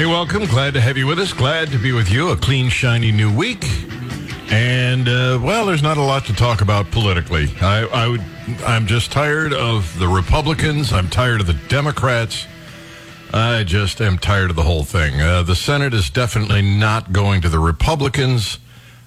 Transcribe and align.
Hey, 0.00 0.06
welcome. 0.06 0.46
Glad 0.46 0.72
to 0.72 0.80
have 0.80 0.96
you 0.96 1.06
with 1.06 1.18
us. 1.18 1.34
Glad 1.34 1.68
to 1.72 1.78
be 1.78 1.92
with 1.92 2.10
you. 2.10 2.30
A 2.30 2.36
clean, 2.38 2.70
shiny 2.70 3.12
new 3.12 3.30
week. 3.30 3.66
And, 4.50 5.06
uh, 5.06 5.38
well, 5.42 5.66
there's 5.66 5.82
not 5.82 5.98
a 5.98 6.02
lot 6.02 6.24
to 6.24 6.32
talk 6.32 6.62
about 6.62 6.90
politically. 6.90 7.50
I, 7.60 7.84
I 7.84 8.08
would, 8.08 8.24
I'm 8.66 8.86
just 8.86 9.12
tired 9.12 9.52
of 9.52 9.98
the 9.98 10.08
Republicans. 10.08 10.90
I'm 10.94 11.10
tired 11.10 11.42
of 11.42 11.46
the 11.46 11.60
Democrats. 11.68 12.46
I 13.34 13.62
just 13.62 14.00
am 14.00 14.16
tired 14.16 14.48
of 14.48 14.56
the 14.56 14.62
whole 14.62 14.84
thing. 14.84 15.20
Uh, 15.20 15.42
the 15.42 15.54
Senate 15.54 15.92
is 15.92 16.08
definitely 16.08 16.62
not 16.62 17.12
going 17.12 17.42
to 17.42 17.50
the 17.50 17.58
Republicans, 17.58 18.58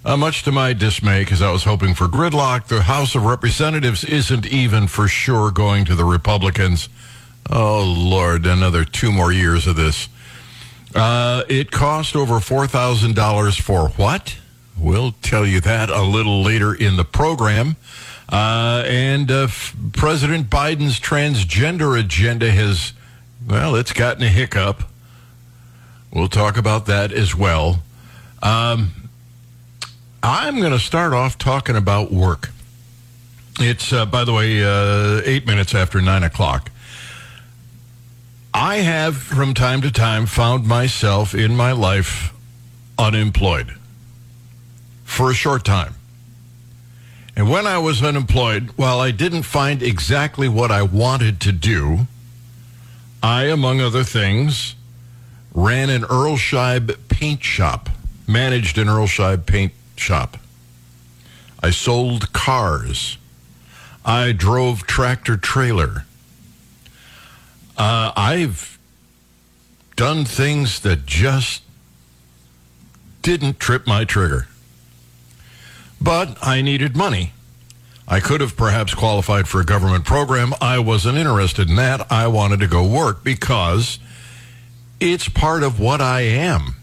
uh, 0.05 0.15
much 0.15 0.43
to 0.43 0.51
my 0.51 0.73
dismay, 0.73 1.21
because 1.21 1.41
I 1.41 1.51
was 1.51 1.63
hoping 1.63 1.95
for 1.95 2.05
gridlock. 2.05 2.67
The 2.67 2.83
House 2.83 3.15
of 3.15 3.25
Representatives 3.25 4.03
isn't 4.03 4.45
even 4.45 4.85
for 4.85 5.07
sure 5.07 5.49
going 5.49 5.85
to 5.85 5.95
the 5.95 6.05
Republicans. 6.05 6.87
Oh, 7.49 7.81
Lord, 7.83 8.45
another 8.45 8.85
two 8.85 9.11
more 9.11 9.31
years 9.31 9.65
of 9.65 9.75
this. 9.75 10.07
Uh, 10.95 11.43
it 11.49 11.71
cost 11.71 12.15
over 12.15 12.35
$4,000 12.35 13.59
for 13.61 13.89
what? 13.89 14.37
We'll 14.77 15.13
tell 15.21 15.45
you 15.45 15.59
that 15.61 15.89
a 15.89 16.01
little 16.03 16.43
later 16.43 16.73
in 16.73 16.97
the 16.97 17.03
program. 17.03 17.75
Uh, 18.29 18.83
and 18.87 19.29
uh, 19.29 19.43
f- 19.43 19.75
President 19.93 20.49
Biden's 20.49 20.99
transgender 20.99 21.99
agenda 21.99 22.51
has, 22.51 22.93
well, 23.47 23.75
it's 23.75 23.93
gotten 23.93 24.23
a 24.23 24.29
hiccup. 24.29 24.83
We'll 26.11 26.29
talk 26.29 26.57
about 26.57 26.85
that 26.87 27.11
as 27.11 27.35
well. 27.35 27.81
Um, 28.41 29.09
I'm 30.21 30.59
going 30.59 30.71
to 30.71 30.79
start 30.79 31.13
off 31.13 31.37
talking 31.37 31.75
about 31.75 32.11
work. 32.11 32.49
It's, 33.59 33.91
uh, 33.93 34.05
by 34.05 34.23
the 34.23 34.33
way, 34.33 34.63
uh, 34.63 35.21
eight 35.25 35.45
minutes 35.45 35.75
after 35.75 36.01
nine 36.01 36.23
o'clock. 36.23 36.71
I 38.53 38.77
have, 38.77 39.17
from 39.17 39.53
time 39.53 39.81
to 39.81 39.91
time, 39.91 40.27
found 40.27 40.67
myself 40.67 41.33
in 41.33 41.55
my 41.55 41.71
life 41.71 42.33
unemployed 42.99 43.73
for 45.03 45.31
a 45.31 45.33
short 45.33 45.65
time. 45.65 45.95
And 47.35 47.49
when 47.49 47.65
I 47.65 47.79
was 47.79 48.03
unemployed, 48.03 48.69
while 48.75 48.99
I 48.99 49.09
didn't 49.09 49.43
find 49.43 49.81
exactly 49.81 50.47
what 50.47 50.71
I 50.71 50.83
wanted 50.83 51.39
to 51.41 51.51
do, 51.51 52.07
I, 53.23 53.45
among 53.45 53.81
other 53.81 54.03
things, 54.03 54.75
ran 55.53 55.89
an 55.89 56.03
Earl 56.03 56.37
Scheib 56.37 56.95
paint 57.09 57.43
shop, 57.43 57.89
managed 58.27 58.77
an 58.77 58.87
Earl 58.87 59.07
Scheib 59.07 59.47
paint 59.47 59.73
shop. 59.95 60.37
I 61.61 61.71
sold 61.71 62.33
cars. 62.33 63.17
I 64.05 64.31
drove 64.31 64.85
tractor 64.85 65.37
trailer. 65.37 66.05
Uh, 67.77 68.11
I've 68.15 68.77
done 69.95 70.25
things 70.25 70.79
that 70.81 71.05
just 71.05 71.63
didn't 73.21 73.59
trip 73.59 73.87
my 73.87 74.03
trigger. 74.05 74.47
But 76.01 76.37
I 76.41 76.61
needed 76.61 76.95
money. 76.95 77.31
I 78.07 78.19
could 78.19 78.41
have 78.41 78.57
perhaps 78.57 78.93
qualified 78.93 79.47
for 79.47 79.61
a 79.61 79.65
government 79.65 80.03
program. 80.03 80.53
I 80.59 80.79
wasn't 80.79 81.17
interested 81.17 81.69
in 81.69 81.77
that. 81.77 82.11
I 82.11 82.27
wanted 82.27 82.59
to 82.59 82.67
go 82.67 82.85
work 82.85 83.23
because 83.23 83.97
it's 84.99 85.29
part 85.29 85.63
of 85.63 85.79
what 85.79 86.01
I 86.01 86.21
am. 86.21 86.75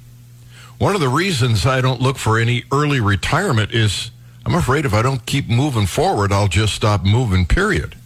One 0.78 0.94
of 0.94 1.02
the 1.02 1.08
reasons 1.08 1.66
I 1.66 1.82
don't 1.82 2.00
look 2.00 2.16
for 2.16 2.38
any 2.38 2.64
early 2.72 3.00
retirement 3.00 3.72
is 3.72 4.10
I'm 4.46 4.54
afraid 4.54 4.86
if 4.86 4.94
I 4.94 5.02
don't 5.02 5.26
keep 5.26 5.48
moving 5.48 5.86
forward, 5.86 6.32
I'll 6.32 6.48
just 6.48 6.74
stop 6.74 7.04
moving, 7.04 7.44
period. 7.44 7.96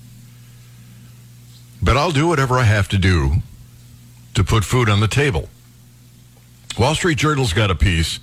But 1.85 1.99
I'll 1.99 2.13
do 2.13 2.27
whatever 2.27 2.59
I 2.59 2.63
have 2.63 2.89
to 2.89 2.99
do 2.99 3.43
to 4.33 4.43
put 4.43 4.65
food 4.65 4.89
on 4.89 5.01
the 5.01 5.07
table. 5.07 5.51
Wall 6.79 6.95
Street 6.95 7.19
Journal's 7.19 7.53
got 7.53 7.71
a 7.71 7.75
piece. 7.75 8.21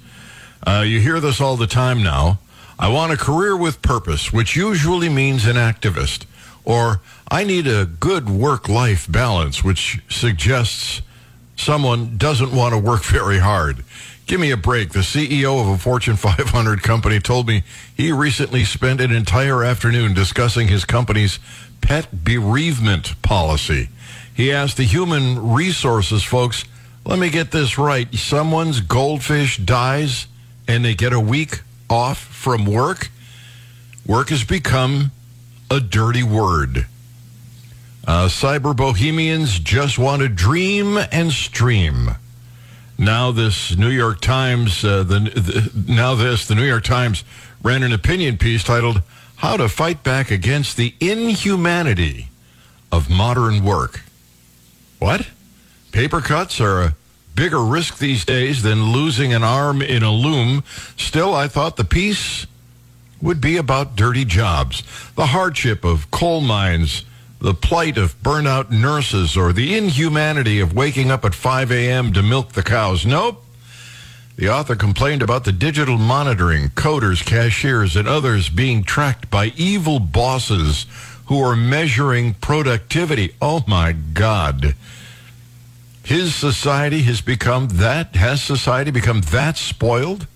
Uh, 0.65 0.83
you 0.85 0.99
hear 0.99 1.19
this 1.19 1.39
all 1.39 1.55
the 1.55 1.67
time 1.67 2.01
now. 2.01 2.39
I 2.79 2.89
want 2.89 3.13
a 3.13 3.17
career 3.17 3.55
with 3.55 3.83
purpose, 3.83 4.33
which 4.33 4.55
usually 4.55 5.09
means 5.09 5.45
an 5.45 5.57
activist. 5.57 6.25
Or 6.65 7.01
I 7.29 7.43
need 7.43 7.67
a 7.67 7.85
good 7.85 8.31
work 8.31 8.67
life 8.67 9.09
balance, 9.09 9.63
which 9.63 9.99
suggests 10.09 11.03
someone 11.55 12.17
doesn't 12.17 12.51
want 12.51 12.73
to 12.73 12.79
work 12.79 13.03
very 13.19 13.37
hard. 13.37 13.83
Give 14.25 14.39
me 14.39 14.49
a 14.49 14.57
break. 14.57 14.89
The 14.89 14.99
CEO 14.99 15.61
of 15.61 15.67
a 15.67 15.77
Fortune 15.77 16.15
500 16.17 16.81
company 16.81 17.19
told 17.19 17.47
me 17.47 17.61
he 17.95 18.11
recently 18.11 18.63
spent 18.63 19.01
an 19.01 19.11
entire 19.11 19.63
afternoon 19.63 20.15
discussing 20.15 20.67
his 20.67 20.83
company's 20.83 21.37
pet 21.81 22.23
bereavement 22.23 23.21
policy. 23.21 23.89
He 24.33 24.51
asked 24.51 24.77
the 24.77 24.83
human 24.83 25.53
resources 25.53 26.23
folks, 26.23 26.65
let 27.05 27.19
me 27.19 27.29
get 27.29 27.51
this 27.51 27.77
right. 27.77 28.13
Someone's 28.13 28.79
goldfish 28.79 29.57
dies 29.57 30.27
and 30.67 30.85
they 30.85 30.95
get 30.95 31.13
a 31.13 31.19
week 31.19 31.61
off 31.89 32.19
from 32.19 32.65
work? 32.65 33.09
Work 34.05 34.29
has 34.29 34.43
become 34.43 35.11
a 35.69 35.79
dirty 35.79 36.23
word. 36.23 36.85
Uh, 38.07 38.27
cyber 38.27 38.75
bohemians 38.75 39.59
just 39.59 39.99
want 39.99 40.21
to 40.21 40.27
dream 40.27 40.97
and 41.11 41.31
stream. 41.31 42.11
Now 42.97 43.31
this 43.31 43.75
New 43.75 43.89
York 43.89 44.21
Times, 44.21 44.83
uh, 44.83 45.03
the, 45.03 45.19
the 45.19 45.71
now 45.87 46.15
this 46.15 46.47
the 46.47 46.55
New 46.55 46.65
York 46.65 46.83
Times 46.83 47.23
ran 47.63 47.83
an 47.83 47.93
opinion 47.93 48.37
piece 48.37 48.63
titled 48.63 49.01
"How 49.41 49.57
to 49.57 49.67
Fight 49.67 50.03
Back 50.03 50.29
Against 50.29 50.77
the 50.77 50.93
Inhumanity 50.99 52.29
of 52.91 53.09
Modern 53.09 53.63
Work." 53.63 54.01
What? 54.99 55.25
Paper 55.91 56.21
cuts 56.21 56.61
are 56.61 56.83
a 56.83 56.95
bigger 57.33 57.63
risk 57.63 57.97
these 57.97 58.23
days 58.23 58.61
than 58.61 58.91
losing 58.91 59.33
an 59.33 59.43
arm 59.43 59.81
in 59.81 60.03
a 60.03 60.11
loom. 60.11 60.63
Still, 60.95 61.33
I 61.33 61.47
thought 61.47 61.75
the 61.75 61.83
piece 61.83 62.45
would 63.19 63.41
be 63.41 63.57
about 63.57 63.95
dirty 63.95 64.25
jobs, 64.25 64.83
the 65.15 65.27
hardship 65.27 65.83
of 65.83 66.11
coal 66.11 66.41
mines, 66.41 67.03
the 67.39 67.55
plight 67.55 67.97
of 67.97 68.21
burnout 68.21 68.69
nurses, 68.69 69.35
or 69.35 69.53
the 69.53 69.75
inhumanity 69.75 70.59
of 70.59 70.73
waking 70.73 71.09
up 71.09 71.25
at 71.25 71.33
5 71.33 71.71
a.m. 71.71 72.13
to 72.13 72.21
milk 72.21 72.51
the 72.53 72.61
cows. 72.61 73.07
Nope. 73.07 73.43
The 74.35 74.49
author 74.49 74.75
complained 74.75 75.21
about 75.21 75.43
the 75.43 75.51
digital 75.51 75.97
monitoring, 75.97 76.69
coders, 76.69 77.23
cashiers, 77.25 77.95
and 77.95 78.07
others 78.07 78.49
being 78.49 78.83
tracked 78.83 79.29
by 79.29 79.53
evil 79.55 79.99
bosses 79.99 80.85
who 81.25 81.41
are 81.41 81.55
measuring 81.55 82.33
productivity. 82.35 83.35
Oh 83.41 83.63
my 83.67 83.91
God. 83.91 84.75
His 86.03 86.33
society 86.33 87.03
has 87.03 87.21
become 87.21 87.67
that, 87.73 88.15
has 88.15 88.41
society 88.41 88.91
become 88.91 89.21
that 89.31 89.57
spoiled? 89.57 90.27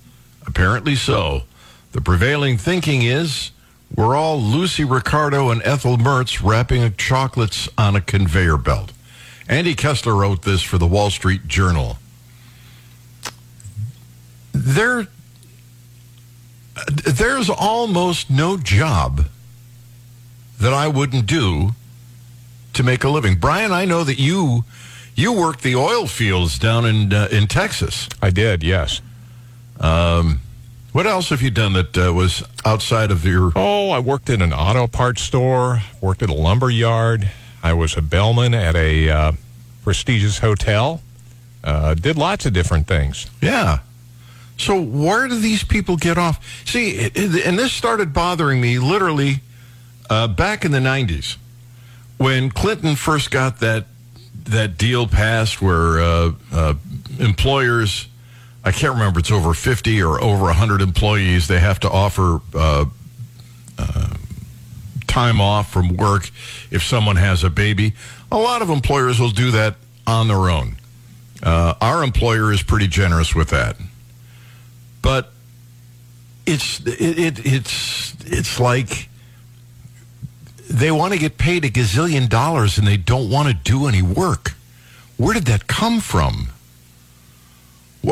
Apparently 0.45 0.95
so. 0.95 1.44
The 1.91 2.01
prevailing 2.01 2.57
thinking 2.57 3.01
is 3.01 3.51
we're 3.95 4.16
all 4.16 4.39
Lucy 4.39 4.84
Ricardo 4.84 5.50
and 5.50 5.61
Ethel 5.63 5.97
Mertz 5.97 6.44
wrapping 6.44 6.94
chocolates 6.95 7.69
on 7.78 7.95
a 7.95 8.01
conveyor 8.01 8.57
belt. 8.57 8.91
Andy 9.47 9.75
Kessler 9.75 10.16
wrote 10.16 10.41
this 10.44 10.61
for 10.61 10.78
the 10.78 10.88
Wall 10.88 11.09
Street 11.09 11.47
Journal. 11.47 11.97
There, 14.66 15.06
there's 17.06 17.52
almost 17.52 18.31
no 18.31 18.58
job 18.58 19.28
that 20.59 20.74
I 20.74 20.88
wouldn't 20.88 21.28
do 21.28 21.76
to 22.74 22.84
make 22.84 23.03
a 23.03 23.09
living. 23.09 23.36
Brian, 23.36 23.72
I 23.72 23.86
know 23.86 24.03
that 24.03 24.18
you 24.18 24.66
you 25.14 25.31
worked 25.31 25.62
the 25.62 25.76
oil 25.76 26.08
fields 26.08 26.58
down 26.58 26.86
in 26.86 27.14
uh, 27.14 27.28
in 27.31 27.46
Texas. 27.46 28.09
I 28.24 28.31
did, 28.31 28.64
yes. 28.64 29.02
Um, 29.80 30.42
what 30.94 31.06
else 31.06 31.30
have 31.30 31.44
you 31.44 31.52
done 31.52 31.74
that 31.74 31.96
uh, 31.96 32.12
was 32.12 32.44
outside 32.66 33.12
of 33.12 33.24
your? 33.24 33.52
Oh, 33.56 33.92
I 33.92 34.00
worked 34.00 34.32
in 34.32 34.42
an 34.42 34.52
auto 34.52 34.88
parts 34.88 35.22
store, 35.22 35.84
worked 36.02 36.24
at 36.24 36.30
a 36.30 36.34
lumber 36.34 36.72
yard. 36.72 37.30
I 37.62 37.74
was 37.74 37.96
a 37.96 38.02
bellman 38.02 38.56
at 38.56 38.76
a 38.76 39.09
uh, 39.09 39.32
prestigious 39.84 40.40
hotel. 40.40 41.02
Uh, 41.64 41.94
did 41.94 42.18
lots 42.18 42.47
of 42.47 42.53
different 42.53 42.88
things. 42.88 43.28
Yeah. 43.41 43.79
So 44.57 44.81
where 44.81 45.28
do 45.28 45.37
these 45.37 45.63
people 45.63 45.97
get 45.97 46.17
off? 46.17 46.43
See, 46.66 46.99
and 47.16 47.59
this 47.59 47.73
started 47.73 48.13
bothering 48.13 48.61
me 48.61 48.79
literally 48.79 49.41
uh, 50.09 50.28
back 50.28 50.63
in 50.63 50.72
the 50.72 50.79
'90s 50.79 51.37
when 52.17 52.49
Clinton 52.49 52.96
first 52.96 53.31
got 53.31 53.59
that 53.59 53.85
that 54.46 54.78
deal 54.78 55.07
passed 55.07 55.61
where 55.61 55.99
uh, 55.99 56.31
uh, 56.52 56.73
employers, 57.19 58.07
I 58.63 58.72
can't 58.72 58.93
remember, 58.93 59.19
it's 59.19 59.31
over 59.31 59.55
50 59.55 60.03
or 60.03 60.22
over 60.22 60.43
100 60.43 60.81
employees, 60.81 61.47
they 61.47 61.59
have 61.59 61.79
to 61.79 61.90
offer 61.90 62.41
uh, 62.53 62.85
uh, 63.79 64.13
time 65.08 65.41
off 65.41 65.72
from 65.72 65.97
work 65.97 66.29
if 66.69 66.84
someone 66.84 67.16
has 67.16 67.43
a 67.43 67.49
baby. 67.49 67.93
A 68.31 68.37
lot 68.37 68.61
of 68.61 68.69
employers 68.69 69.19
will 69.19 69.31
do 69.31 69.49
that 69.51 69.78
on 70.05 70.28
their 70.28 70.49
own. 70.49 70.75
Uh, 71.41 71.73
our 71.81 72.03
employer 72.03 72.51
is 72.51 72.61
pretty 72.61 72.87
generous 72.87 73.34
with 73.34 73.49
that. 73.49 73.78
But 75.05 75.31
it's 76.47 76.79
it, 76.79 77.19
it 77.19 77.46
it's 77.46 78.16
it's 78.25 78.59
like 78.59 79.07
they 80.67 80.90
want 80.90 81.13
to 81.13 81.19
get 81.19 81.37
paid 81.37 81.63
a 81.63 81.69
gazillion 81.69 82.28
dollars 82.28 82.79
and 82.79 82.87
they 82.87 82.97
don't 82.97 83.29
want 83.29 83.47
to 83.47 83.53
do 83.53 83.85
any 83.85 84.02
work. 84.02 84.53
Where 85.17 85.35
did 85.35 85.46
that 85.46 85.67
come 85.67 85.99
from? 86.02 86.49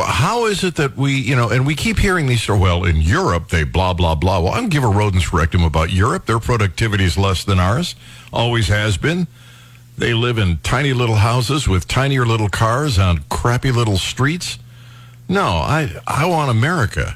how 0.01 0.45
is 0.45 0.63
it 0.63 0.75
that 0.75 0.98
we, 0.98 1.13
you 1.13 1.36
know, 1.36 1.50
and 1.50 1.68
we 1.68 1.75
keep 1.75 2.00
hearing 2.00 2.25
these, 2.25 2.50
oh, 2.50 2.57
well, 2.57 2.84
in 2.84 3.00
Europe, 3.00 3.50
they 3.50 3.63
blah, 3.63 3.94
blah, 3.94 4.16
blah. 4.16 4.39
Well, 4.39 4.54
I 4.54 4.60
don't 4.60 4.69
give 4.69 4.84
a 4.84 4.88
rodent's 4.88 5.31
rectum 5.31 5.63
about 5.63 5.92
Europe. 5.92 6.25
Their 6.25 6.39
productivity 6.39 7.04
is 7.04 7.16
less 7.16 7.44
than 7.44 7.60
ours, 7.60 7.96
always 8.31 8.69
has 8.69 8.98
been. 8.98 9.28
They 9.96 10.16
live 10.16 10.39
in 10.39 10.57
tiny 10.63 10.94
little 10.94 11.18
houses 11.18 11.68
with 11.68 11.88
tinier 11.88 12.25
little 12.25 12.50
cars 12.50 12.98
on 12.98 13.24
crappy 13.30 13.72
little 13.72 13.98
streets. 13.98 14.57
No, 15.28 15.44
I, 15.44 16.02
I 16.06 16.25
want 16.25 16.52
America. 16.52 17.16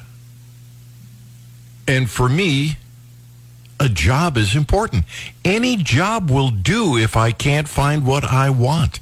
And 1.86 2.08
for 2.10 2.28
me, 2.28 2.76
a 3.80 3.88
job 3.88 4.36
is 4.36 4.56
important. 4.56 5.04
Any 5.44 5.76
job 5.76 6.30
will 6.30 6.50
do 6.50 6.96
if 6.96 7.16
I 7.16 7.32
can't 7.32 7.68
find 7.68 8.06
what 8.06 8.24
I 8.24 8.50
want. 8.50 9.00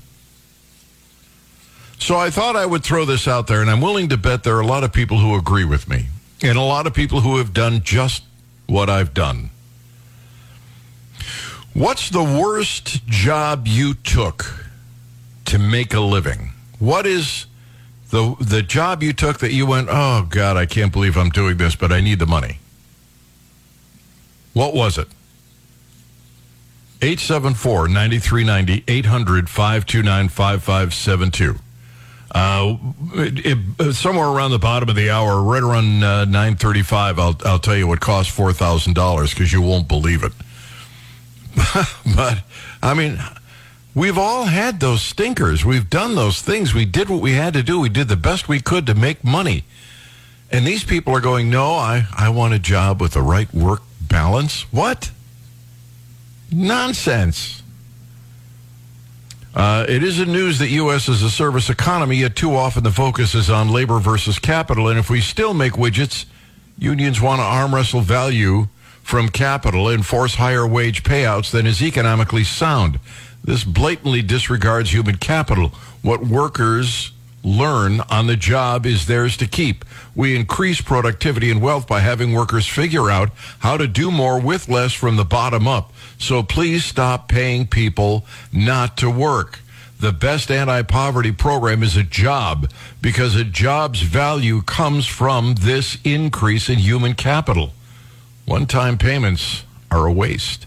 So 1.98 2.16
I 2.16 2.30
thought 2.30 2.56
I 2.56 2.66
would 2.66 2.84
throw 2.84 3.04
this 3.04 3.26
out 3.26 3.46
there, 3.46 3.62
and 3.62 3.70
I'm 3.70 3.80
willing 3.80 4.08
to 4.10 4.16
bet 4.16 4.44
there 4.44 4.56
are 4.56 4.60
a 4.60 4.66
lot 4.66 4.84
of 4.84 4.92
people 4.92 5.18
who 5.18 5.34
agree 5.34 5.64
with 5.64 5.88
me, 5.88 6.06
and 6.42 6.58
a 6.58 6.62
lot 6.62 6.86
of 6.86 6.94
people 6.94 7.22
who 7.22 7.38
have 7.38 7.54
done 7.54 7.82
just 7.82 8.22
what 8.66 8.90
I've 8.90 9.14
done. 9.14 9.50
What's 11.72 12.10
the 12.10 12.22
worst 12.22 13.06
job 13.06 13.66
you 13.66 13.94
took 13.94 14.68
to 15.46 15.58
make 15.58 15.94
a 15.94 16.00
living? 16.00 16.52
What 16.78 17.06
is 17.06 17.46
the 18.16 18.44
the 18.44 18.62
job 18.62 19.02
you 19.02 19.12
took 19.12 19.40
that 19.40 19.52
you 19.52 19.66
went, 19.66 19.88
"Oh 19.90 20.26
god, 20.28 20.56
I 20.56 20.64
can't 20.66 20.92
believe 20.92 21.16
I'm 21.16 21.30
doing 21.30 21.58
this, 21.58 21.76
but 21.76 21.92
I 21.92 22.00
need 22.00 22.18
the 22.18 22.26
money." 22.26 22.58
What 24.54 24.74
was 24.74 24.96
it? 24.96 25.08
874 27.02 27.88
9390 27.88 28.84
800 28.88 29.50
529 29.50 30.28
5572. 30.28 31.56
Uh, 32.34 33.92
somewhere 33.92 34.28
around 34.28 34.50
the 34.50 34.58
bottom 34.58 34.88
of 34.88 34.96
the 34.96 35.10
hour, 35.10 35.42
right 35.42 35.62
around 35.62 36.02
uh, 36.02 36.24
935, 36.24 37.18
I'll, 37.18 37.36
I'll 37.44 37.58
tell 37.58 37.76
you 37.76 37.86
what 37.86 38.00
cost 38.00 38.36
$4,000 38.36 39.30
because 39.30 39.52
you 39.52 39.62
won't 39.62 39.88
believe 39.88 40.24
it. 40.24 40.32
but, 42.16 42.42
I 42.82 42.94
mean, 42.94 43.18
we've 43.96 44.18
all 44.18 44.44
had 44.44 44.78
those 44.78 45.02
stinkers. 45.02 45.64
We've 45.64 45.90
done 45.90 46.14
those 46.14 46.42
things. 46.42 46.74
We 46.74 46.84
did 46.84 47.08
what 47.08 47.20
we 47.20 47.32
had 47.32 47.54
to 47.54 47.62
do. 47.64 47.80
We 47.80 47.88
did 47.88 48.06
the 48.06 48.16
best 48.16 48.46
we 48.46 48.60
could 48.60 48.86
to 48.86 48.94
make 48.94 49.24
money. 49.24 49.64
And 50.52 50.64
these 50.64 50.84
people 50.84 51.12
are 51.14 51.20
going, 51.20 51.50
no, 51.50 51.72
I, 51.72 52.06
I 52.16 52.28
want 52.28 52.54
a 52.54 52.58
job 52.60 53.00
with 53.00 53.14
the 53.14 53.22
right 53.22 53.52
work 53.52 53.82
balance. 54.00 54.70
What? 54.72 55.10
Nonsense. 56.52 57.62
Uh, 59.54 59.86
it 59.88 60.04
isn't 60.04 60.30
news 60.30 60.58
that 60.58 60.68
U.S. 60.68 61.08
is 61.08 61.22
a 61.22 61.30
service 61.30 61.70
economy, 61.70 62.16
yet 62.16 62.36
too 62.36 62.54
often 62.54 62.84
the 62.84 62.90
focus 62.90 63.34
is 63.34 63.48
on 63.48 63.70
labor 63.70 63.98
versus 63.98 64.38
capital. 64.38 64.88
And 64.88 64.98
if 64.98 65.08
we 65.08 65.22
still 65.22 65.54
make 65.54 65.72
widgets, 65.72 66.26
unions 66.78 67.22
want 67.22 67.40
to 67.40 67.44
arm 67.44 67.74
wrestle 67.74 68.02
value 68.02 68.68
from 69.02 69.30
capital 69.30 69.88
and 69.88 70.04
force 70.04 70.34
higher 70.34 70.66
wage 70.66 71.04
payouts 71.04 71.50
than 71.50 71.66
is 71.66 71.82
economically 71.82 72.44
sound. 72.44 73.00
This 73.46 73.62
blatantly 73.62 74.22
disregards 74.22 74.92
human 74.92 75.16
capital. 75.18 75.68
What 76.02 76.26
workers 76.26 77.12
learn 77.44 78.00
on 78.10 78.26
the 78.26 78.36
job 78.36 78.84
is 78.84 79.06
theirs 79.06 79.36
to 79.36 79.46
keep. 79.46 79.84
We 80.16 80.34
increase 80.34 80.80
productivity 80.80 81.48
and 81.52 81.62
wealth 81.62 81.86
by 81.86 82.00
having 82.00 82.32
workers 82.32 82.66
figure 82.66 83.08
out 83.08 83.30
how 83.60 83.76
to 83.76 83.86
do 83.86 84.10
more 84.10 84.40
with 84.40 84.68
less 84.68 84.92
from 84.92 85.14
the 85.14 85.24
bottom 85.24 85.68
up. 85.68 85.92
So 86.18 86.42
please 86.42 86.84
stop 86.84 87.28
paying 87.28 87.68
people 87.68 88.26
not 88.52 88.96
to 88.96 89.08
work. 89.08 89.60
The 90.00 90.12
best 90.12 90.50
anti-poverty 90.50 91.32
program 91.32 91.84
is 91.84 91.96
a 91.96 92.02
job 92.02 92.70
because 93.00 93.36
a 93.36 93.44
job's 93.44 94.02
value 94.02 94.60
comes 94.62 95.06
from 95.06 95.54
this 95.54 95.98
increase 96.02 96.68
in 96.68 96.80
human 96.80 97.14
capital. 97.14 97.72
One-time 98.44 98.98
payments 98.98 99.62
are 99.90 100.04
a 100.04 100.12
waste. 100.12 100.66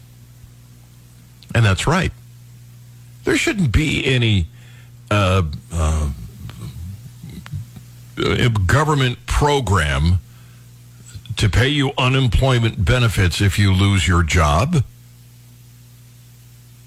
And 1.53 1.65
that's 1.65 1.85
right. 1.85 2.13
There 3.29 3.37
shouldn't 3.37 3.71
be 3.71 4.03
any 4.07 4.47
uh, 5.11 5.43
uh, 5.71 6.09
government 8.65 9.23
program 9.27 10.17
to 11.37 11.47
pay 11.47 11.67
you 11.67 11.91
unemployment 11.95 12.83
benefits 12.83 13.39
if 13.39 13.59
you 13.59 13.71
lose 13.71 14.07
your 14.07 14.23
job. 14.23 14.83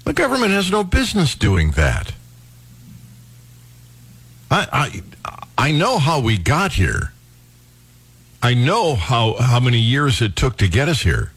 The 0.03 0.11
government 0.11 0.51
has 0.51 0.69
no 0.69 0.83
business 0.83 1.33
doing 1.33 1.71
that. 1.71 2.11
I, 4.51 4.67
I, 5.23 5.67
I 5.69 5.71
know 5.71 5.97
how 5.97 6.19
we 6.19 6.37
got 6.37 6.73
here. 6.73 7.13
I 8.41 8.53
know 8.53 8.95
how, 8.95 9.35
how 9.35 9.61
many 9.61 9.79
years 9.79 10.21
it 10.21 10.35
took 10.35 10.57
to 10.57 10.67
get 10.67 10.89
us 10.89 11.03
here. 11.03 11.31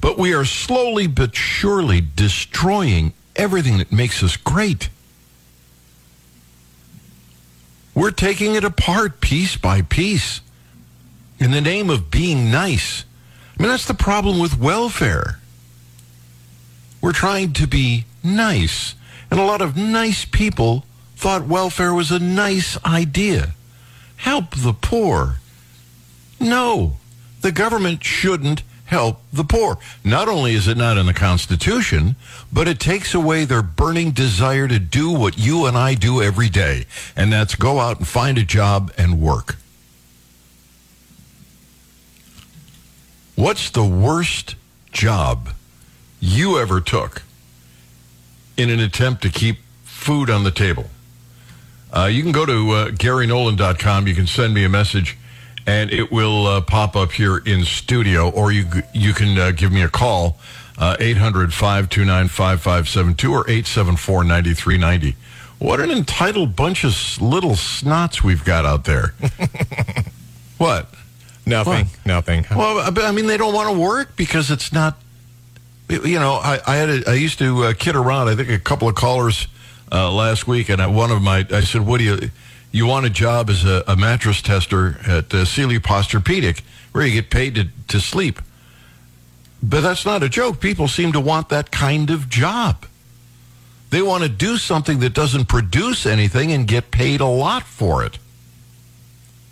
But 0.00 0.16
we 0.16 0.32
are 0.32 0.44
slowly 0.44 1.08
but 1.08 1.34
surely 1.34 2.00
destroying 2.00 3.14
everything 3.36 3.78
that 3.78 3.92
makes 3.92 4.22
us 4.22 4.36
great. 4.36 4.88
We're 7.94 8.10
taking 8.10 8.54
it 8.54 8.64
apart 8.64 9.20
piece 9.20 9.56
by 9.56 9.82
piece 9.82 10.40
in 11.38 11.50
the 11.50 11.60
name 11.60 11.90
of 11.90 12.10
being 12.10 12.50
nice. 12.50 13.04
I 13.58 13.62
mean, 13.62 13.70
that's 13.70 13.86
the 13.86 13.94
problem 13.94 14.38
with 14.38 14.58
welfare. 14.58 15.38
We're 17.00 17.12
trying 17.12 17.52
to 17.54 17.66
be 17.66 18.06
nice. 18.22 18.94
And 19.30 19.38
a 19.38 19.44
lot 19.44 19.60
of 19.60 19.76
nice 19.76 20.24
people 20.24 20.84
thought 21.16 21.46
welfare 21.46 21.92
was 21.92 22.10
a 22.10 22.18
nice 22.18 22.82
idea. 22.84 23.54
Help 24.16 24.56
the 24.56 24.72
poor. 24.72 25.36
No, 26.40 26.96
the 27.40 27.52
government 27.52 28.04
shouldn't 28.04 28.62
help 28.92 29.20
the 29.32 29.42
poor. 29.42 29.78
Not 30.04 30.28
only 30.28 30.52
is 30.52 30.68
it 30.68 30.76
not 30.76 30.98
in 30.98 31.06
the 31.06 31.14
Constitution, 31.14 32.14
but 32.52 32.68
it 32.68 32.78
takes 32.78 33.14
away 33.14 33.44
their 33.44 33.62
burning 33.62 34.10
desire 34.12 34.68
to 34.68 34.78
do 34.78 35.10
what 35.10 35.38
you 35.38 35.64
and 35.64 35.76
I 35.76 35.94
do 35.94 36.22
every 36.22 36.50
day, 36.50 36.84
and 37.16 37.32
that's 37.32 37.54
go 37.54 37.80
out 37.80 37.98
and 37.98 38.06
find 38.06 38.36
a 38.36 38.44
job 38.44 38.92
and 38.98 39.20
work. 39.20 39.56
What's 43.34 43.70
the 43.70 43.84
worst 43.84 44.56
job 44.92 45.48
you 46.20 46.58
ever 46.58 46.80
took 46.80 47.22
in 48.58 48.68
an 48.68 48.78
attempt 48.78 49.22
to 49.22 49.30
keep 49.30 49.56
food 49.84 50.28
on 50.28 50.44
the 50.44 50.50
table? 50.50 50.90
Uh, 51.90 52.10
you 52.12 52.22
can 52.22 52.32
go 52.32 52.44
to 52.44 52.70
uh, 52.70 52.88
GaryNolan.com. 52.90 54.06
You 54.06 54.14
can 54.14 54.26
send 54.26 54.52
me 54.52 54.64
a 54.64 54.68
message 54.68 55.16
and 55.66 55.90
it 55.90 56.10
will 56.10 56.46
uh, 56.46 56.60
pop 56.60 56.96
up 56.96 57.12
here 57.12 57.38
in 57.38 57.64
studio, 57.64 58.30
or 58.30 58.52
you 58.52 58.66
you 58.92 59.12
can 59.12 59.38
uh, 59.38 59.50
give 59.52 59.72
me 59.72 59.82
a 59.82 59.88
call, 59.88 60.38
uh, 60.78 60.96
800 60.98 61.52
529 61.52 62.28
5572 62.28 63.32
or 63.32 63.40
874 63.48 64.24
9390. 64.24 65.16
What 65.58 65.80
an 65.80 65.92
entitled 65.92 66.56
bunch 66.56 66.82
of 66.82 67.22
little 67.22 67.52
snots 67.52 68.22
we've 68.22 68.44
got 68.44 68.66
out 68.66 68.84
there. 68.84 69.14
what? 70.58 70.88
Nothing. 71.46 71.86
What? 71.86 72.06
Nothing. 72.06 72.46
Well, 72.50 72.92
I 73.00 73.12
mean, 73.12 73.26
they 73.26 73.36
don't 73.36 73.54
want 73.54 73.72
to 73.72 73.78
work 73.78 74.16
because 74.16 74.50
it's 74.50 74.72
not. 74.72 74.96
You 75.88 76.18
know, 76.18 76.34
I, 76.34 76.60
I 76.66 76.76
had 76.76 76.90
a, 76.90 77.10
I 77.10 77.14
used 77.14 77.38
to 77.38 77.64
uh, 77.64 77.72
kid 77.74 77.94
around. 77.94 78.28
I 78.28 78.34
think 78.34 78.48
a 78.48 78.58
couple 78.58 78.88
of 78.88 78.94
callers 78.94 79.46
uh, 79.92 80.10
last 80.10 80.48
week, 80.48 80.68
and 80.68 80.96
one 80.96 81.10
of 81.10 81.22
my 81.22 81.46
I 81.50 81.60
said, 81.60 81.82
"What 81.86 81.98
do 81.98 82.04
you?" 82.04 82.30
You 82.72 82.86
want 82.86 83.06
a 83.06 83.10
job 83.10 83.50
as 83.50 83.64
a, 83.64 83.84
a 83.86 83.96
mattress 83.96 84.40
tester 84.40 84.98
at 85.06 85.32
uh, 85.32 85.44
Sealy 85.44 85.78
Posturepedic, 85.78 86.62
where 86.92 87.06
you 87.06 87.12
get 87.12 87.30
paid 87.30 87.54
to, 87.54 87.68
to 87.88 88.00
sleep. 88.00 88.40
But 89.62 89.82
that's 89.82 90.04
not 90.04 90.22
a 90.22 90.28
joke. 90.28 90.58
People 90.58 90.88
seem 90.88 91.12
to 91.12 91.20
want 91.20 91.50
that 91.50 91.70
kind 91.70 92.10
of 92.10 92.28
job. 92.28 92.86
They 93.90 94.00
want 94.00 94.22
to 94.24 94.28
do 94.28 94.56
something 94.56 95.00
that 95.00 95.12
doesn't 95.12 95.46
produce 95.46 96.06
anything 96.06 96.50
and 96.50 96.66
get 96.66 96.90
paid 96.90 97.20
a 97.20 97.26
lot 97.26 97.62
for 97.62 98.02
it. 98.02 98.18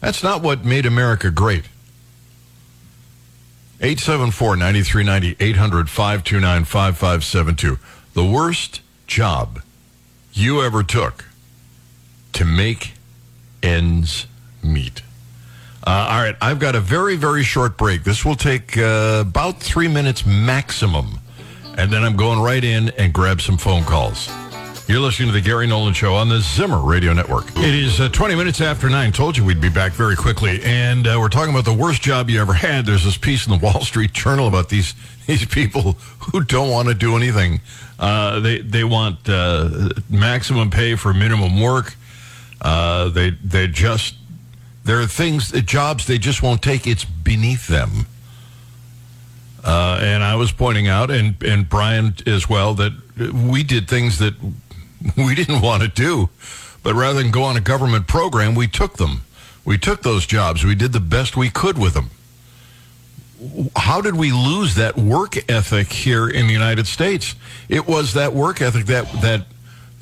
That's 0.00 0.22
not 0.22 0.42
what 0.42 0.64
made 0.64 0.86
America 0.86 1.30
great. 1.30 1.64
874 3.82 4.56
9390 4.56 5.36
800 5.38 5.90
529 5.90 6.64
5572. 6.64 7.78
The 8.14 8.24
worst 8.24 8.80
job 9.06 9.62
you 10.32 10.62
ever 10.62 10.82
took 10.82 11.26
to 12.32 12.44
make 12.44 12.94
ends 13.62 14.26
meet. 14.62 15.02
Uh, 15.86 16.08
all 16.10 16.22
right, 16.22 16.36
I've 16.42 16.58
got 16.58 16.74
a 16.74 16.80
very, 16.80 17.16
very 17.16 17.42
short 17.42 17.76
break. 17.78 18.04
This 18.04 18.24
will 18.24 18.36
take 18.36 18.76
uh, 18.76 19.24
about 19.26 19.60
three 19.60 19.88
minutes 19.88 20.26
maximum. 20.26 21.20
And 21.78 21.90
then 21.90 22.04
I'm 22.04 22.16
going 22.16 22.40
right 22.40 22.62
in 22.62 22.90
and 22.90 23.12
grab 23.12 23.40
some 23.40 23.56
phone 23.56 23.84
calls. 23.84 24.28
You're 24.90 25.00
listening 25.00 25.28
to 25.28 25.32
the 25.32 25.40
Gary 25.40 25.66
Nolan 25.68 25.94
Show 25.94 26.14
on 26.14 26.28
the 26.28 26.40
Zimmer 26.40 26.80
Radio 26.80 27.12
Network. 27.12 27.46
It 27.56 27.74
is 27.74 28.00
uh, 28.00 28.08
20 28.08 28.34
minutes 28.34 28.60
after 28.60 28.90
9. 28.90 29.12
Told 29.12 29.36
you 29.36 29.44
we'd 29.44 29.60
be 29.60 29.68
back 29.70 29.92
very 29.92 30.16
quickly. 30.16 30.60
And 30.64 31.06
uh, 31.06 31.16
we're 31.20 31.28
talking 31.28 31.54
about 31.54 31.64
the 31.64 31.72
worst 31.72 32.02
job 32.02 32.28
you 32.28 32.40
ever 32.40 32.52
had. 32.52 32.86
There's 32.86 33.04
this 33.04 33.16
piece 33.16 33.46
in 33.46 33.52
the 33.52 33.64
Wall 33.64 33.82
Street 33.82 34.12
Journal 34.12 34.48
about 34.48 34.68
these, 34.68 34.94
these 35.26 35.44
people 35.46 35.92
who 36.32 36.42
don't 36.42 36.70
want 36.70 36.88
to 36.88 36.94
do 36.94 37.16
anything. 37.16 37.60
Uh, 38.00 38.40
they, 38.40 38.58
they 38.58 38.82
want 38.82 39.28
uh, 39.28 39.90
maximum 40.10 40.70
pay 40.70 40.96
for 40.96 41.14
minimum 41.14 41.60
work. 41.60 41.94
Uh, 42.60 43.08
they 43.08 43.30
they 43.30 43.66
just 43.66 44.14
There 44.84 45.00
are 45.00 45.06
things, 45.06 45.52
uh, 45.52 45.60
jobs 45.60 46.06
they 46.06 46.18
just 46.18 46.42
won't 46.42 46.62
take. 46.62 46.86
It's 46.86 47.04
beneath 47.04 47.66
them. 47.66 48.06
Uh, 49.62 49.98
and 50.02 50.22
I 50.22 50.36
was 50.36 50.52
pointing 50.52 50.88
out, 50.88 51.10
and, 51.10 51.40
and 51.42 51.68
Brian 51.68 52.14
as 52.26 52.48
well, 52.48 52.74
that 52.74 52.92
we 53.32 53.62
did 53.62 53.88
things 53.88 54.18
that 54.18 54.34
we 55.16 55.34
didn't 55.34 55.60
want 55.60 55.82
to 55.82 55.88
do. 55.88 56.30
But 56.82 56.94
rather 56.94 57.22
than 57.22 57.30
go 57.30 57.42
on 57.42 57.56
a 57.56 57.60
government 57.60 58.08
program, 58.08 58.54
we 58.54 58.66
took 58.66 58.96
them. 58.96 59.22
We 59.64 59.76
took 59.76 60.02
those 60.02 60.26
jobs. 60.26 60.64
We 60.64 60.74
did 60.74 60.92
the 60.92 61.00
best 61.00 61.36
we 61.36 61.50
could 61.50 61.76
with 61.76 61.92
them. 61.92 62.10
How 63.76 64.00
did 64.00 64.16
we 64.16 64.32
lose 64.32 64.74
that 64.76 64.96
work 64.96 65.50
ethic 65.50 65.92
here 65.92 66.28
in 66.28 66.46
the 66.46 66.52
United 66.52 66.86
States? 66.86 67.34
It 67.68 67.86
was 67.86 68.14
that 68.14 68.32
work 68.32 68.60
ethic 68.60 68.86
that 68.86 69.10
that 69.20 69.46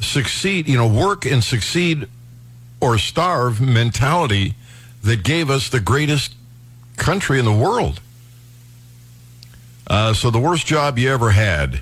succeed, 0.01 0.69
you 0.69 0.77
know, 0.77 0.89
work 0.89 1.25
and 1.27 1.43
succeed 1.43 2.09
or 2.81 2.99
starve 2.99 3.61
mentality 3.61 4.55
that 5.03 5.23
gave 5.25 5.51
us 5.51 5.69
the 5.69 5.81
greatest 5.81 6.35
country 6.97 7.39
in 7.39 7.45
the 7.45 7.53
world. 7.53 8.01
Uh, 9.87 10.13
so 10.13 10.31
the 10.31 10.39
worst 10.39 10.67
job 10.67 10.99
you 10.99 11.11
ever 11.11 11.31
had, 11.31 11.81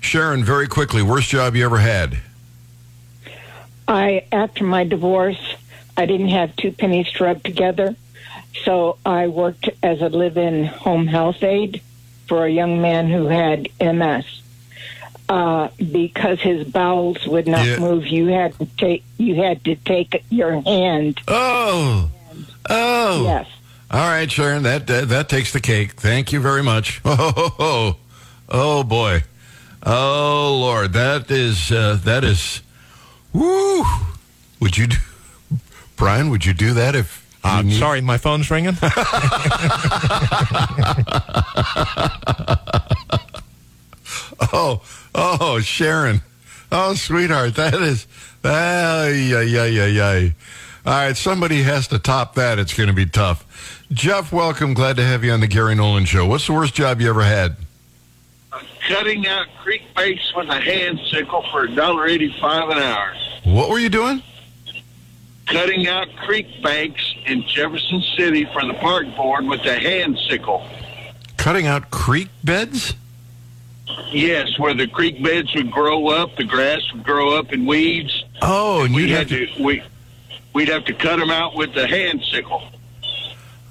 Sharon. 0.00 0.44
Very 0.44 0.66
quickly, 0.66 1.02
worst 1.02 1.28
job 1.28 1.54
you 1.54 1.64
ever 1.64 1.78
had. 1.78 2.18
I, 3.86 4.24
after 4.32 4.64
my 4.64 4.84
divorce, 4.84 5.56
I 5.96 6.06
didn't 6.06 6.28
have 6.28 6.56
two 6.56 6.72
pennies 6.72 7.10
to 7.12 7.24
rub 7.24 7.42
together. 7.42 7.96
So 8.64 8.98
I 9.04 9.26
worked 9.28 9.68
as 9.82 10.00
a 10.00 10.08
live 10.08 10.38
in 10.38 10.64
home 10.64 11.06
health 11.06 11.42
aide 11.42 11.82
for 12.26 12.46
a 12.46 12.50
young 12.50 12.80
man 12.80 13.08
who 13.08 13.26
had 13.26 13.68
MS. 13.80 14.24
Uh, 15.34 15.68
because 15.90 16.38
his 16.40 16.64
bowels 16.68 17.26
would 17.26 17.48
not 17.48 17.66
Yeah. 17.66 17.78
move, 17.80 18.06
you 18.06 18.28
had 18.28 18.56
to 18.60 18.66
take 18.78 19.02
you 19.18 19.34
had 19.34 19.64
to 19.64 19.74
take 19.74 20.22
your 20.30 20.60
hand. 20.60 21.20
Oh, 21.26 22.08
oh. 22.70 23.24
Yes, 23.24 23.48
All 23.90 24.06
right, 24.08 24.30
Sharon. 24.30 24.62
That 24.62 24.86
that, 24.86 25.08
that 25.08 25.28
takes 25.28 25.52
the 25.52 25.60
cake. 25.60 25.92
Thank 25.92 26.32
you 26.32 26.40
very 26.40 26.62
much. 26.62 27.00
Oh, 27.04 27.32
oh, 27.36 27.54
oh, 27.58 27.96
oh 28.48 28.84
boy. 28.84 29.24
Oh 29.84 30.56
Lord, 30.60 30.92
that 30.92 31.28
is 31.30 31.72
uh, 31.72 31.98
that 32.04 32.22
is. 32.22 32.62
Woo! 33.32 33.84
Would 34.60 34.78
you 34.78 34.86
do, 34.86 34.96
Brian? 35.96 36.30
Would 36.30 36.46
you 36.46 36.54
do 36.54 36.74
that 36.74 36.94
if? 36.94 37.22
you 37.44 37.50
Uh, 37.50 37.62
need- 37.62 37.78
sorry, 37.78 38.00
my 38.00 38.18
phone's 38.18 38.50
ringing. 38.50 38.76
Oh, 44.52 44.82
oh, 45.14 45.60
Sharon. 45.60 46.20
Oh, 46.70 46.94
sweetheart, 46.94 47.54
that 47.56 47.74
is. 47.74 48.06
Ay, 48.42 49.32
ay, 49.34 49.58
ay, 49.58 49.80
ay, 49.80 50.00
ay. 50.00 50.34
All 50.86 50.92
right, 50.92 51.16
somebody 51.16 51.62
has 51.62 51.88
to 51.88 51.98
top 51.98 52.34
that. 52.34 52.58
It's 52.58 52.74
going 52.74 52.88
to 52.88 52.94
be 52.94 53.06
tough. 53.06 53.86
Jeff, 53.92 54.32
welcome. 54.32 54.74
Glad 54.74 54.96
to 54.96 55.04
have 55.04 55.24
you 55.24 55.32
on 55.32 55.40
the 55.40 55.46
Gary 55.46 55.74
Nolan 55.74 56.04
Show. 56.04 56.26
What's 56.26 56.46
the 56.46 56.52
worst 56.52 56.74
job 56.74 57.00
you 57.00 57.08
ever 57.08 57.24
had? 57.24 57.56
cutting 58.88 59.26
out 59.26 59.46
creek 59.62 59.82
banks 59.94 60.32
with 60.34 60.48
a 60.48 60.60
hand 60.60 61.00
sickle 61.10 61.44
for 61.50 61.64
a 61.64 61.74
dollar 61.74 62.06
eighty-five 62.06 62.68
an 62.68 62.78
hour. 62.78 63.14
What 63.44 63.70
were 63.70 63.78
you 63.78 63.88
doing? 63.88 64.22
Cutting 65.46 65.86
out 65.86 66.08
creek 66.16 66.46
banks 66.62 67.14
in 67.26 67.42
Jefferson 67.42 68.02
City 68.16 68.46
for 68.52 68.64
the 68.64 68.74
park 68.74 69.06
board 69.16 69.44
with 69.44 69.60
a 69.66 69.78
hand 69.78 70.18
sickle. 70.28 70.66
Cutting 71.36 71.66
out 71.66 71.90
creek 71.90 72.28
beds? 72.42 72.94
Yes, 74.10 74.58
where 74.58 74.74
the 74.74 74.86
creek 74.86 75.22
beds 75.22 75.54
would 75.54 75.70
grow 75.70 76.08
up, 76.08 76.36
the 76.36 76.44
grass 76.44 76.80
would 76.92 77.04
grow 77.04 77.36
up 77.38 77.52
in 77.52 77.66
weeds. 77.66 78.24
Oh, 78.42 78.84
and 78.84 78.94
We 78.94 79.02
you'd 79.02 79.10
had 79.10 79.30
have 79.30 79.38
to. 79.38 79.46
to 79.56 79.62
we 79.62 79.82
we'd 80.54 80.68
have 80.68 80.84
to 80.86 80.94
cut 80.94 81.18
them 81.18 81.30
out 81.30 81.54
with 81.54 81.74
the 81.74 81.86
hand 81.86 82.22
sickle. 82.30 82.62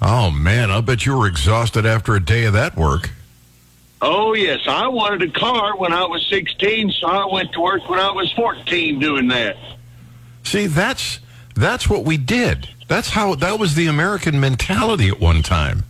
Oh 0.00 0.30
man, 0.30 0.70
I'll 0.70 0.82
bet 0.82 1.06
you 1.06 1.16
were 1.16 1.26
exhausted 1.26 1.84
after 1.86 2.14
a 2.14 2.20
day 2.24 2.44
of 2.44 2.52
that 2.52 2.76
work. 2.76 3.10
Oh 4.02 4.34
yes, 4.34 4.60
I 4.68 4.86
wanted 4.88 5.22
a 5.22 5.32
car 5.32 5.76
when 5.76 5.92
I 5.92 6.04
was 6.04 6.24
sixteen, 6.28 6.90
so 6.90 7.06
I 7.06 7.26
went 7.32 7.52
to 7.52 7.60
work 7.60 7.88
when 7.88 7.98
I 7.98 8.10
was 8.12 8.30
fourteen 8.32 8.98
doing 9.00 9.28
that. 9.28 9.56
See, 10.42 10.66
that's 10.66 11.20
that's 11.56 11.88
what 11.88 12.04
we 12.04 12.18
did. 12.18 12.68
That's 12.86 13.08
how 13.10 13.34
that 13.36 13.58
was 13.58 13.74
the 13.74 13.86
American 13.86 14.38
mentality 14.38 15.08
at 15.08 15.18
one 15.20 15.42
time. 15.42 15.84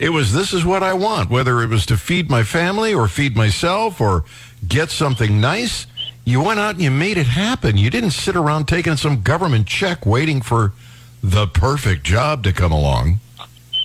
It 0.00 0.08
was 0.08 0.32
this 0.32 0.54
is 0.54 0.64
what 0.64 0.82
I 0.82 0.94
want, 0.94 1.28
whether 1.28 1.60
it 1.60 1.68
was 1.68 1.84
to 1.86 1.98
feed 1.98 2.30
my 2.30 2.42
family 2.42 2.94
or 2.94 3.06
feed 3.06 3.36
myself 3.36 4.00
or 4.00 4.24
get 4.66 4.90
something 4.90 5.42
nice. 5.42 5.86
You 6.24 6.42
went 6.42 6.58
out 6.58 6.76
and 6.76 6.82
you 6.82 6.90
made 6.90 7.18
it 7.18 7.26
happen. 7.26 7.76
You 7.76 7.90
didn't 7.90 8.12
sit 8.12 8.34
around 8.34 8.66
taking 8.66 8.96
some 8.96 9.20
government 9.20 9.66
check 9.66 10.06
waiting 10.06 10.40
for 10.40 10.72
the 11.22 11.46
perfect 11.46 12.02
job 12.04 12.44
to 12.44 12.52
come 12.54 12.72
along. 12.72 13.20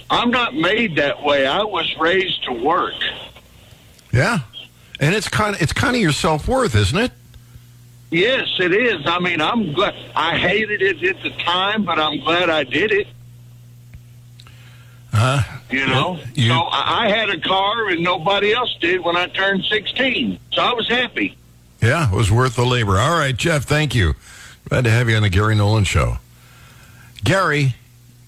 I'm 0.10 0.32
not 0.32 0.56
made 0.56 0.96
that 0.96 1.22
way. 1.22 1.46
I 1.46 1.64
was 1.64 1.94
raised 2.00 2.46
to 2.46 2.54
work. 2.54 2.94
Yeah. 4.14 4.40
And 5.02 5.14
it's 5.14 5.28
kind 5.28 5.54
of 5.54 5.62
it's 5.62 5.74
kind 5.74 5.98
of 5.98 6.02
your 6.02 6.14
self-worth, 6.14 6.76
isn't 6.76 6.98
it? 6.98 7.12
Yes, 8.10 8.48
it 8.60 8.72
is. 8.72 9.06
I 9.06 9.20
mean, 9.20 9.42
I'm 9.42 9.74
glad. 9.74 9.94
I 10.16 10.38
hated 10.38 10.82
it 10.82 11.04
at 11.04 11.22
the 11.24 11.32
time, 11.44 11.84
but 11.84 12.00
I'm 12.00 12.22
glad 12.22 12.50
I 12.50 12.64
did 12.64 12.94
it. 12.94 13.08
Uh, 15.12 15.44
You 15.76 15.88
know, 15.88 16.20
You- 16.36 16.48
so 16.50 16.60
I 16.72 17.06
I 17.06 17.10
had 17.10 17.30
a 17.30 17.40
car 17.40 17.90
and 17.90 18.02
nobody 18.02 18.54
else 18.54 18.74
did 18.80 19.02
when 19.04 19.16
I 19.18 19.28
turned 19.28 19.66
16. 19.66 20.40
So 20.54 20.62
I 20.62 20.74
was 20.74 20.88
happy. 20.88 21.36
Yeah, 21.82 22.10
it 22.12 22.16
was 22.16 22.32
worth 22.32 22.56
the 22.56 22.66
labor. 22.66 22.98
All 23.00 23.18
right, 23.18 23.36
Jeff, 23.36 23.64
thank 23.66 23.94
you. 23.94 24.16
Glad 24.70 24.86
to 24.86 24.90
have 24.92 25.10
you 25.10 25.16
on 25.18 25.24
the 25.24 25.30
Gary 25.30 25.54
Nolan 25.56 25.84
Show. 25.84 26.18
Gary, 27.24 27.76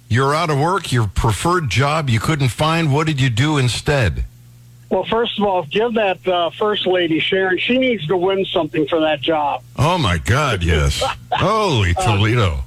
you're 0.10 0.36
out 0.36 0.50
of 0.50 0.60
work, 0.60 0.92
your 0.92 1.08
preferred 1.08 1.70
job 1.70 2.10
you 2.10 2.20
couldn't 2.20 2.50
find. 2.50 2.94
What 2.94 3.08
did 3.08 3.20
you 3.22 3.30
do 3.30 3.58
instead? 3.58 4.26
Well, 4.90 5.04
first 5.06 5.38
of 5.40 5.46
all, 5.46 5.64
give 5.64 5.94
that 5.96 6.26
uh, 6.28 6.50
first 6.52 6.86
lady 6.88 7.20
Sharon. 7.20 7.58
She 7.58 7.78
needs 7.78 8.06
to 8.08 8.16
win 8.18 8.46
something 8.46 8.88
for 8.88 9.02
that 9.02 9.22
job. 9.22 9.64
Oh, 9.78 9.98
my 9.98 10.18
God, 10.18 10.64
yes. 10.64 11.04
Holy 11.32 11.94
Toledo. 11.94 12.60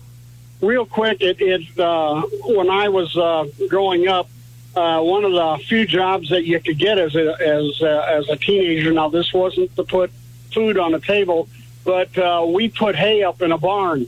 Real 0.61 0.85
quick, 0.85 1.21
it, 1.23 1.41
it 1.41 1.79
uh, 1.79 2.21
when 2.45 2.69
I 2.69 2.89
was 2.89 3.17
uh, 3.17 3.47
growing 3.69 4.07
up, 4.09 4.29
uh, 4.77 5.01
one 5.01 5.25
of 5.25 5.33
the 5.33 5.65
few 5.67 5.87
jobs 5.87 6.29
that 6.31 6.45
you 6.45 6.61
could 6.61 6.79
get 6.79 6.99
as 6.99 7.15
a 7.17 7.37
as 7.41 7.83
as 7.83 8.29
a 8.29 8.37
teenager. 8.37 8.93
Now, 8.93 9.09
this 9.09 9.33
wasn't 9.33 9.75
to 9.77 9.85
put 9.85 10.11
food 10.53 10.79
on 10.79 10.93
the 10.93 11.01
table, 11.01 11.49
but 11.85 12.17
uh, 12.17 12.47
we 12.49 12.69
put 12.69 12.95
hay 12.95 13.23
up 13.23 13.43
in 13.43 13.53
a 13.53 13.59
barn. 13.59 14.07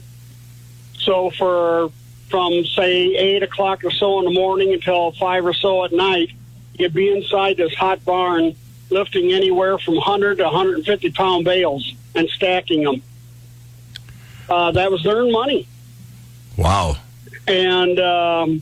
So 0.99 1.31
for 1.31 1.91
from 2.29 2.65
say 2.65 3.15
eight 3.15 3.43
o'clock 3.43 3.83
or 3.83 3.91
so 3.91 4.19
in 4.19 4.25
the 4.25 4.31
morning 4.31 4.73
until 4.73 5.11
five 5.11 5.45
or 5.45 5.53
so 5.53 5.83
at 5.85 5.91
night, 5.91 6.31
you'd 6.75 6.93
be 6.93 7.11
inside 7.11 7.57
this 7.57 7.73
hot 7.73 8.03
barn 8.05 8.55
lifting 8.89 9.31
anywhere 9.31 9.77
from 9.77 9.95
100 9.95 10.37
to 10.37 10.43
150 10.43 11.11
pound 11.11 11.45
bales 11.45 11.93
and 12.15 12.29
stacking 12.29 12.83
them. 12.83 13.01
Uh, 14.49 14.71
that 14.71 14.91
was 14.91 15.05
earned 15.05 15.31
money. 15.31 15.67
Wow. 16.57 16.97
And 17.47 17.99
um, 17.99 18.61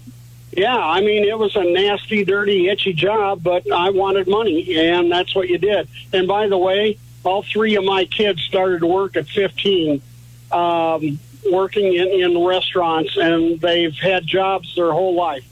yeah, 0.51 0.77
I 0.77 1.01
mean, 1.01 1.24
it 1.24 1.38
was 1.38 1.55
a 1.55 1.63
nasty, 1.63 2.24
dirty, 2.24 2.67
itchy 2.70 2.93
job, 2.93 3.41
but 3.43 3.70
I 3.72 3.89
wanted 3.89 4.27
money, 4.27 4.75
and 4.77 5.12
that's 5.12 5.34
what 5.36 5.48
you 5.50 5.58
did. 5.58 5.88
And 6.13 6.27
by 6.27 6.48
the 6.48 6.58
way, 6.58 6.98
all 7.24 7.43
three 7.43 7.75
of 7.75 7.84
my 7.84 8.05
kids 8.05 8.41
started 8.41 8.84
work 8.84 9.15
at 9.15 9.27
15, 9.27 10.01
um, 10.51 11.20
working 11.51 11.93
in, 11.93 12.08
in 12.10 12.43
restaurants, 12.43 13.15
and 13.17 13.60
they've 13.62 13.96
had 13.96 14.25
jobs 14.25 14.75
their 14.75 14.91
whole 14.91 15.15
life. 15.15 15.46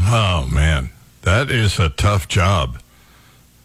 Oh, 0.00 0.48
man. 0.52 0.90
That 1.22 1.50
is 1.50 1.78
a 1.78 1.88
tough 1.90 2.28
job. 2.28 2.78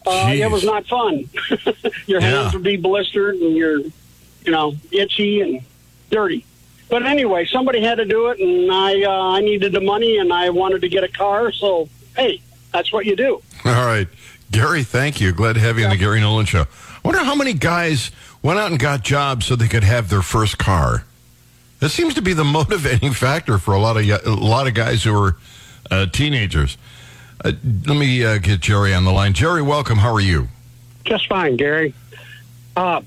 Uh, 0.06 0.32
it 0.34 0.50
was 0.50 0.64
not 0.64 0.86
fun. 0.86 1.30
your 2.06 2.20
Yeah. 2.20 2.42
hands 2.42 2.52
would 2.52 2.62
be 2.62 2.76
blistered, 2.76 3.36
and 3.36 3.56
you're, 3.56 3.78
you 3.78 4.50
know, 4.50 4.74
itchy 4.90 5.40
and 5.40 5.62
dirty. 6.10 6.44
But 6.88 7.06
anyway, 7.06 7.46
somebody 7.46 7.80
had 7.80 7.96
to 7.96 8.04
do 8.04 8.28
it, 8.28 8.38
and 8.38 8.70
I 8.70 9.02
uh, 9.02 9.30
I 9.32 9.40
needed 9.40 9.72
the 9.72 9.80
money, 9.80 10.18
and 10.18 10.32
I 10.32 10.50
wanted 10.50 10.82
to 10.82 10.88
get 10.88 11.02
a 11.02 11.08
car. 11.08 11.50
So 11.52 11.88
hey, 12.16 12.40
that's 12.72 12.92
what 12.92 13.06
you 13.06 13.16
do. 13.16 13.42
All 13.64 13.86
right. 13.86 14.08
Gary, 14.50 14.84
thank 14.84 15.20
you. 15.20 15.32
Glad 15.32 15.54
to 15.54 15.60
have 15.60 15.78
you 15.78 15.84
on 15.84 15.90
the 15.90 15.96
Gary 15.96 16.20
Nolan 16.20 16.46
Show. 16.46 16.62
I 16.62 17.08
wonder 17.08 17.24
how 17.24 17.34
many 17.34 17.54
guys 17.54 18.10
went 18.42 18.58
out 18.58 18.70
and 18.70 18.78
got 18.78 19.02
jobs 19.02 19.46
so 19.46 19.56
they 19.56 19.68
could 19.68 19.82
have 19.82 20.10
their 20.10 20.22
first 20.22 20.58
car. 20.58 21.04
That 21.80 21.88
seems 21.88 22.14
to 22.14 22.22
be 22.22 22.34
the 22.34 22.44
motivating 22.44 23.12
factor 23.12 23.58
for 23.58 23.74
a 23.74 23.80
lot 23.80 23.96
of 23.96 24.08
a 24.08 24.30
lot 24.30 24.68
of 24.68 24.74
guys 24.74 25.02
who 25.02 25.16
are 25.20 25.36
uh, 25.90 26.06
teenagers. 26.06 26.76
Uh, 27.44 27.52
let 27.86 27.98
me 27.98 28.24
uh, 28.24 28.38
get 28.38 28.60
Jerry 28.60 28.94
on 28.94 29.04
the 29.04 29.12
line. 29.12 29.32
Jerry, 29.32 29.62
welcome. 29.62 29.98
How 29.98 30.14
are 30.14 30.20
you? 30.20 30.48
Just 31.04 31.26
fine, 31.26 31.56
Gary. 31.56 31.94
Uh, 32.76 33.02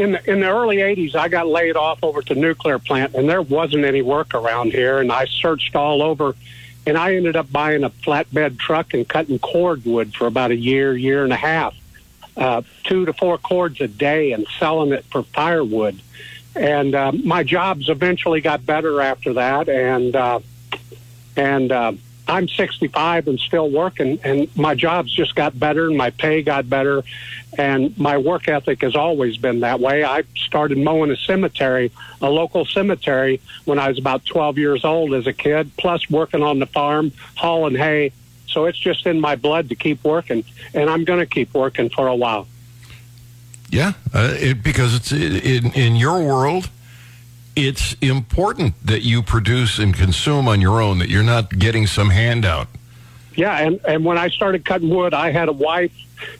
in 0.00 0.12
the 0.12 0.30
in 0.30 0.40
the 0.40 0.48
early 0.48 0.78
'80s, 0.78 1.14
I 1.14 1.28
got 1.28 1.46
laid 1.46 1.76
off 1.76 2.02
over 2.02 2.22
the 2.22 2.34
nuclear 2.34 2.78
plant, 2.78 3.14
and 3.14 3.28
there 3.28 3.42
wasn't 3.42 3.84
any 3.84 4.00
work 4.00 4.34
around 4.34 4.72
here. 4.72 4.98
And 4.98 5.12
I 5.12 5.26
searched 5.26 5.76
all 5.76 6.02
over, 6.02 6.34
and 6.86 6.96
I 6.96 7.14
ended 7.16 7.36
up 7.36 7.52
buying 7.52 7.84
a 7.84 7.90
flatbed 7.90 8.58
truck 8.58 8.94
and 8.94 9.06
cutting 9.06 9.38
cordwood 9.38 10.14
for 10.14 10.26
about 10.26 10.52
a 10.52 10.56
year, 10.56 10.96
year 10.96 11.22
and 11.22 11.32
a 11.34 11.36
half, 11.36 11.76
uh, 12.36 12.62
two 12.84 13.04
to 13.04 13.12
four 13.12 13.36
cords 13.36 13.80
a 13.82 13.88
day, 13.88 14.32
and 14.32 14.46
selling 14.58 14.92
it 14.92 15.04
for 15.04 15.22
firewood. 15.22 16.00
And 16.56 16.94
uh, 16.94 17.12
my 17.12 17.44
jobs 17.44 17.90
eventually 17.90 18.40
got 18.40 18.64
better 18.64 19.02
after 19.02 19.34
that, 19.34 19.68
and 19.68 20.16
uh, 20.16 20.40
and 21.36 21.70
uh, 21.70 21.92
I'm 22.30 22.48
65 22.48 23.28
and 23.28 23.38
still 23.40 23.68
working, 23.68 24.20
and 24.22 24.54
my 24.56 24.74
job's 24.74 25.12
just 25.12 25.34
got 25.34 25.58
better, 25.58 25.88
and 25.88 25.96
my 25.96 26.10
pay 26.10 26.42
got 26.42 26.68
better, 26.68 27.02
and 27.58 27.96
my 27.98 28.18
work 28.18 28.48
ethic 28.48 28.82
has 28.82 28.94
always 28.94 29.36
been 29.36 29.60
that 29.60 29.80
way. 29.80 30.04
I 30.04 30.22
started 30.36 30.78
mowing 30.78 31.10
a 31.10 31.16
cemetery, 31.16 31.90
a 32.22 32.30
local 32.30 32.64
cemetery, 32.64 33.40
when 33.64 33.78
I 33.78 33.88
was 33.88 33.98
about 33.98 34.24
12 34.24 34.58
years 34.58 34.84
old 34.84 35.12
as 35.14 35.26
a 35.26 35.32
kid, 35.32 35.70
plus 35.76 36.08
working 36.08 36.42
on 36.42 36.60
the 36.60 36.66
farm, 36.66 37.12
hauling 37.36 37.74
hay. 37.74 38.12
So 38.46 38.66
it's 38.66 38.78
just 38.78 39.06
in 39.06 39.20
my 39.20 39.36
blood 39.36 39.68
to 39.68 39.74
keep 39.74 40.02
working, 40.04 40.44
and 40.72 40.88
I'm 40.88 41.04
going 41.04 41.20
to 41.20 41.26
keep 41.26 41.52
working 41.52 41.90
for 41.90 42.06
a 42.06 42.16
while. 42.16 42.46
Yeah, 43.70 43.92
uh, 44.12 44.34
it, 44.36 44.62
because 44.62 44.94
it's 44.94 45.12
in 45.12 45.72
in 45.72 45.94
your 45.94 46.20
world, 46.22 46.68
it's 47.56 47.94
important 48.00 48.74
that 48.86 49.02
you 49.02 49.22
produce 49.22 49.78
and 49.78 49.94
consume 49.94 50.48
on 50.48 50.60
your 50.60 50.80
own. 50.80 50.98
That 50.98 51.08
you're 51.08 51.22
not 51.22 51.58
getting 51.58 51.86
some 51.86 52.10
handout. 52.10 52.68
Yeah, 53.34 53.58
and 53.58 53.80
and 53.86 54.04
when 54.04 54.18
I 54.18 54.28
started 54.28 54.64
cutting 54.64 54.90
wood, 54.90 55.14
I 55.14 55.30
had 55.30 55.48
a 55.48 55.52
wife, 55.52 55.92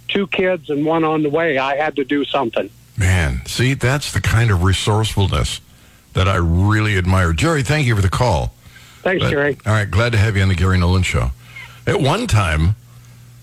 two 0.09 0.26
kids, 0.26 0.71
and 0.71 0.85
one 0.85 1.05
on 1.05 1.23
the 1.23 1.31
way. 1.31 1.59
I 1.59 1.76
had 1.76 1.97
to 1.97 2.05
do 2.05 2.25
something. 2.25 2.71
Man, 2.97 3.43
see, 3.47 3.75
that's 3.75 4.12
the 4.12 4.21
kind 4.21 4.50
of 4.50 4.62
resourcefulness 4.62 5.61
that 6.12 6.29
I 6.29 6.37
really 6.37 6.99
admire. 6.99 7.33
Jerry, 7.33 7.62
thank 7.62 7.87
you 7.87 7.97
for 7.97 8.02
the 8.02 8.11
call. 8.11 8.52
Thanks, 9.02 9.23
But- 9.23 9.31
Jerry. 9.31 9.57
All 9.64 9.73
right, 9.73 9.90
glad 9.90 10.12
to 10.12 10.19
have 10.19 10.37
you 10.37 10.43
on 10.43 10.49
the 10.49 10.55
Gary 10.55 10.76
Nolan 10.79 11.02
Show. 11.02 11.31
At 11.87 12.00
one 12.00 12.26
time, 12.26 12.76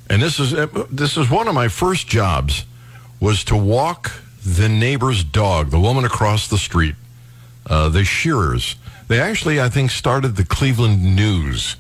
and 0.09 0.21
this 0.21 0.39
is 0.39 0.51
this 0.91 1.17
is 1.17 1.29
one 1.29 1.47
of 1.47 1.55
my 1.55 1.67
first 1.67 2.07
jobs, 2.07 2.65
was 3.19 3.43
to 3.45 3.55
walk 3.55 4.11
the 4.45 4.69
neighbor's 4.69 5.23
dog, 5.23 5.71
the 5.71 5.79
woman 5.79 6.05
across 6.05 6.47
the 6.47 6.57
street, 6.57 6.95
uh, 7.67 7.89
the 7.89 8.03
Shearers. 8.03 8.75
They 9.07 9.19
actually, 9.19 9.61
I 9.61 9.69
think, 9.69 9.91
started 9.91 10.35
the 10.35 10.45
Cleveland 10.45 11.15
News, 11.15 11.75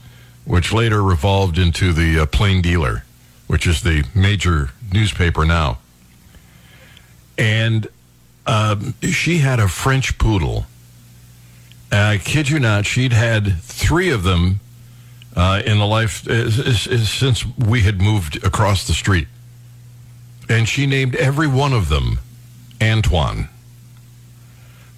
which 0.45 0.71
later 0.71 1.11
evolved 1.11 1.57
into 1.57 1.91
the 1.93 2.19
uh, 2.19 2.25
Plain 2.25 2.61
Dealer, 2.61 3.03
which 3.47 3.67
is 3.67 3.81
the 3.81 4.05
major 4.15 4.71
newspaper 4.93 5.45
now. 5.45 5.79
And 7.37 7.87
um, 8.45 8.93
she 9.01 9.39
had 9.39 9.59
a 9.59 9.67
French 9.67 10.17
poodle. 10.17 10.65
I 11.91 12.17
kid 12.17 12.49
you 12.49 12.59
not, 12.59 12.85
she'd 12.85 13.13
had 13.13 13.61
three 13.61 14.09
of 14.09 14.23
them 14.23 14.59
uh, 15.35 15.61
in 15.65 15.77
the 15.77 15.85
life 15.85 16.23
since 16.23 17.45
we 17.57 17.81
had 17.81 18.01
moved 18.01 18.43
across 18.43 18.87
the 18.87 18.93
street. 18.93 19.27
And 20.49 20.67
she 20.67 20.85
named 20.85 21.15
every 21.15 21.47
one 21.47 21.73
of 21.73 21.89
them 21.89 22.19
Antoine. 22.81 23.49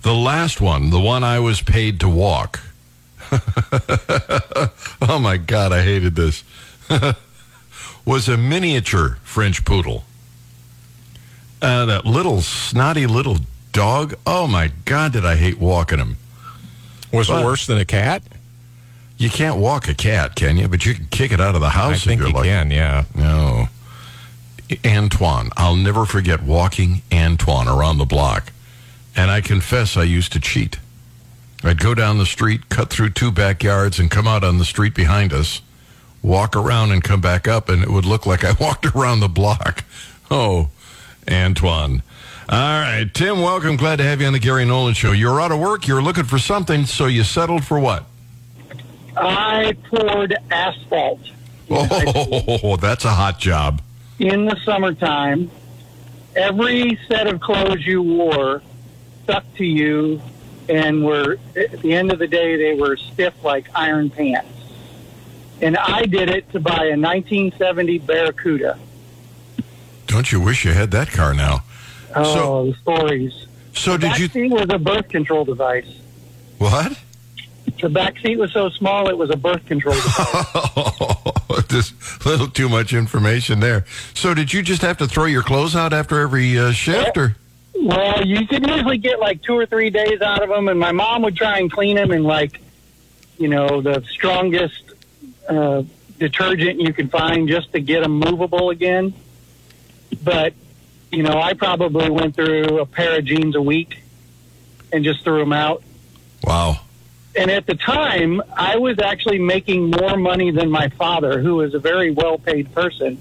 The 0.01 0.13
last 0.13 0.62
one, 0.62 0.89
the 0.91 1.00
one 1.00 1.24
I 1.24 1.39
was 1.39 1.62
paid 1.62 2.00
to 2.01 2.10
walk. 2.10 2.62
oh 5.01 5.20
my 5.22 5.38
God, 5.38 5.72
I 5.74 5.82
hated 5.82 6.15
this. 6.15 6.44
was 8.06 8.27
a 8.29 8.38
miniature 8.38 9.18
French 9.24 9.65
poodle. 9.65 10.03
Uh, 11.62 11.86
that 11.86 12.06
little 12.06 12.41
snotty 12.41 13.06
little 13.08 13.38
dog. 13.74 14.15
Oh 14.25 14.48
my 14.48 14.72
God, 14.86 15.12
did 15.13 15.25
I 15.25 15.36
hate 15.36 15.60
walking 15.60 16.00
him. 16.00 16.18
Was 17.12 17.29
Well- 17.29 17.41
it 17.41 17.46
worse 17.46 17.68
than 17.68 17.77
a 17.77 17.86
cat? 17.86 18.24
You 19.18 19.29
can't 19.29 19.58
walk 19.58 19.89
a 19.89 19.94
cat, 19.94 20.36
can 20.36 20.56
you? 20.56 20.70
But 20.70 20.86
you 20.86 20.94
can 20.94 21.08
kick 21.08 21.34
it 21.34 21.41
out 21.41 21.53
of 21.53 21.60
the 21.60 21.72
house 21.72 21.91
I 21.91 21.96
if 21.96 22.01
think 22.03 22.20
you're 22.20 22.29
you 22.29 22.34
lucky. 22.36 22.48
can, 22.48 22.72
yeah. 22.72 23.03
No. 23.13 23.68
Antoine. 24.86 25.50
I'll 25.58 25.75
never 25.75 26.06
forget 26.06 26.41
walking 26.41 27.01
Antoine 27.12 27.68
around 27.68 27.98
the 27.98 28.06
block. 28.06 28.53
And 29.20 29.30
I 29.30 29.42
confess 29.42 29.98
I 29.98 30.04
used 30.04 30.32
to 30.32 30.40
cheat. 30.40 30.80
I'd 31.62 31.82
go 31.82 31.94
down 31.94 32.20
the 32.20 32.26
street, 32.26 32.70
cut 32.70 32.90
through 32.90 33.10
two 33.10 33.34
backyards, 33.34 34.00
and 34.00 34.10
come 34.10 34.30
out 34.30 34.46
on 34.46 34.60
the 34.60 34.64
street 34.64 34.96
behind 34.96 35.34
us, 35.34 35.62
walk 36.24 36.56
around 36.56 36.94
and 36.94 37.03
come 37.03 37.20
back 37.20 37.46
up, 37.46 37.68
and 37.68 37.84
it 37.84 37.90
would 37.90 38.05
look 38.05 38.25
like 38.25 38.46
I 38.46 38.53
walked 38.62 38.86
around 38.96 39.20
the 39.20 39.27
block. 39.27 39.84
Oh, 40.32 40.70
Antoine. 41.29 42.01
All 42.48 42.58
right, 42.82 43.14
Tim, 43.14 43.42
welcome. 43.42 43.75
Glad 43.75 43.98
to 43.98 44.05
have 44.05 44.22
you 44.22 44.27
on 44.27 44.32
the 44.32 44.40
Gary 44.40 44.64
Nolan 44.64 44.94
Show. 44.94 45.12
You're 45.12 45.42
out 45.42 45.51
of 45.51 45.60
work. 45.60 45.86
You're 45.86 46.01
looking 46.01 46.24
for 46.24 46.40
something, 46.40 46.86
so 46.86 47.08
you 47.08 47.25
settled 47.25 47.66
for 47.66 47.77
what? 47.77 48.05
I 49.18 49.74
poured 49.90 50.34
asphalt 50.50 51.20
Oh, 51.70 52.77
that's 52.82 53.03
a 53.03 53.10
hot 53.12 53.38
job. 53.38 53.82
in 54.18 54.46
the 54.46 54.55
summertime. 54.64 55.51
Every 56.38 56.98
set 57.10 57.27
of 57.27 57.42
clothes 57.42 57.86
you 57.86 58.01
wore 58.01 58.62
stuck 59.29 59.44
to 59.57 59.63
you 59.65 60.20
and 60.68 61.05
were, 61.05 61.37
at 61.55 61.81
the 61.81 61.94
end 61.94 62.11
of 62.11 62.18
the 62.20 62.27
day, 62.27 62.55
they 62.57 62.79
were 62.79 62.98
stiff 62.98 63.33
like 63.44 63.68
iron 63.75 64.09
pants. 64.09 64.50
And 65.61 65.77
I 65.77 66.05
did 66.05 66.29
it 66.29 66.51
to 66.51 66.59
buy 66.59 66.85
a 66.85 66.98
1970 66.98 68.00
Barracuda. 68.00 68.79
Don't 70.07 70.31
you 70.31 70.39
wish 70.42 70.65
you 70.65 70.72
had 70.74 70.89
that 70.92 71.09
car 71.11 71.33
now? 71.35 71.63
Oh, 72.15 72.24
So- 72.33 72.65
the 72.72 72.77
stories. 72.79 73.46
So 73.74 73.92
the 73.94 73.98
did 74.00 74.07
back 74.09 74.20
you? 74.20 74.27
seat 74.29 74.51
was 74.51 74.68
a 74.72 74.79
birth 74.79 75.09
control 75.09 75.46
device. 75.46 75.85
What? 76.57 76.98
The 77.81 77.87
back 77.89 78.18
seat 78.20 78.37
was 78.39 78.51
so 78.51 78.70
small 78.72 79.09
it 79.09 79.18
was 79.18 79.29
a 79.29 79.37
birth 79.37 79.65
control 79.68 79.96
device. 79.96 81.68
Just 81.70 81.94
a 82.25 82.29
little 82.29 82.48
too 82.48 82.68
much 82.68 82.94
information 82.94 83.59
there. 83.59 83.85
So 84.15 84.33
did 84.33 84.51
you 84.51 84.63
just 84.63 84.81
have 84.81 84.98
to 84.98 85.07
throw 85.07 85.25
your 85.25 85.44
clothes 85.44 85.75
out 85.75 85.94
after 85.94 86.20
every 86.20 86.57
uh, 86.57 86.72
shift, 86.72 87.15
or? 87.15 87.35
Well, 87.81 88.25
you 88.25 88.46
could 88.46 88.68
usually 88.68 88.98
get 88.98 89.20
like 89.20 89.42
two 89.42 89.57
or 89.57 89.65
three 89.65 89.89
days 89.89 90.22
out 90.22 90.44
of 90.44 90.50
them, 90.50 90.68
and 90.68 90.79
my 90.79 90.92
mom 90.92 91.22
would 91.22 91.35
try 91.35 91.59
and 91.59 91.72
clean 91.72 91.96
them 91.96 92.11
in 92.11 92.24
like, 92.24 92.59
you 93.37 93.48
know, 93.48 93.81
the 93.81 94.03
strongest 94.09 94.83
uh, 95.48 95.83
detergent 96.18 96.81
you 96.81 96.92
could 96.94 97.09
find 97.09 97.48
just 97.48 97.72
to 97.72 97.79
get 97.79 98.03
them 98.03 98.20
movable 98.20 98.70
again. 98.70 99.13
But, 100.22 100.53
you 101.09 101.24
know, 101.24 101.39
I 101.39 101.53
probably 101.53 102.09
went 102.09 102.35
through 102.35 102.79
a 102.79 102.85
pair 102.85 103.18
of 103.18 103.24
jeans 103.24 103.55
a 103.55 103.61
week 103.61 104.03
and 104.92 105.05
just 105.05 105.24
threw 105.24 105.39
them 105.39 105.53
out. 105.53 105.81
Wow. 106.44 106.81
And 107.35 107.50
at 107.50 107.65
the 107.65 107.75
time, 107.75 108.42
I 108.57 108.77
was 108.77 109.00
actually 109.00 109.39
making 109.39 109.92
more 109.92 110.18
money 110.18 110.51
than 110.51 110.70
my 110.70 110.89
father, 110.89 111.39
who 111.39 111.61
is 111.61 111.74
a 111.74 111.79
very 111.79 112.11
well 112.11 112.37
paid 112.37 112.74
person, 112.74 113.20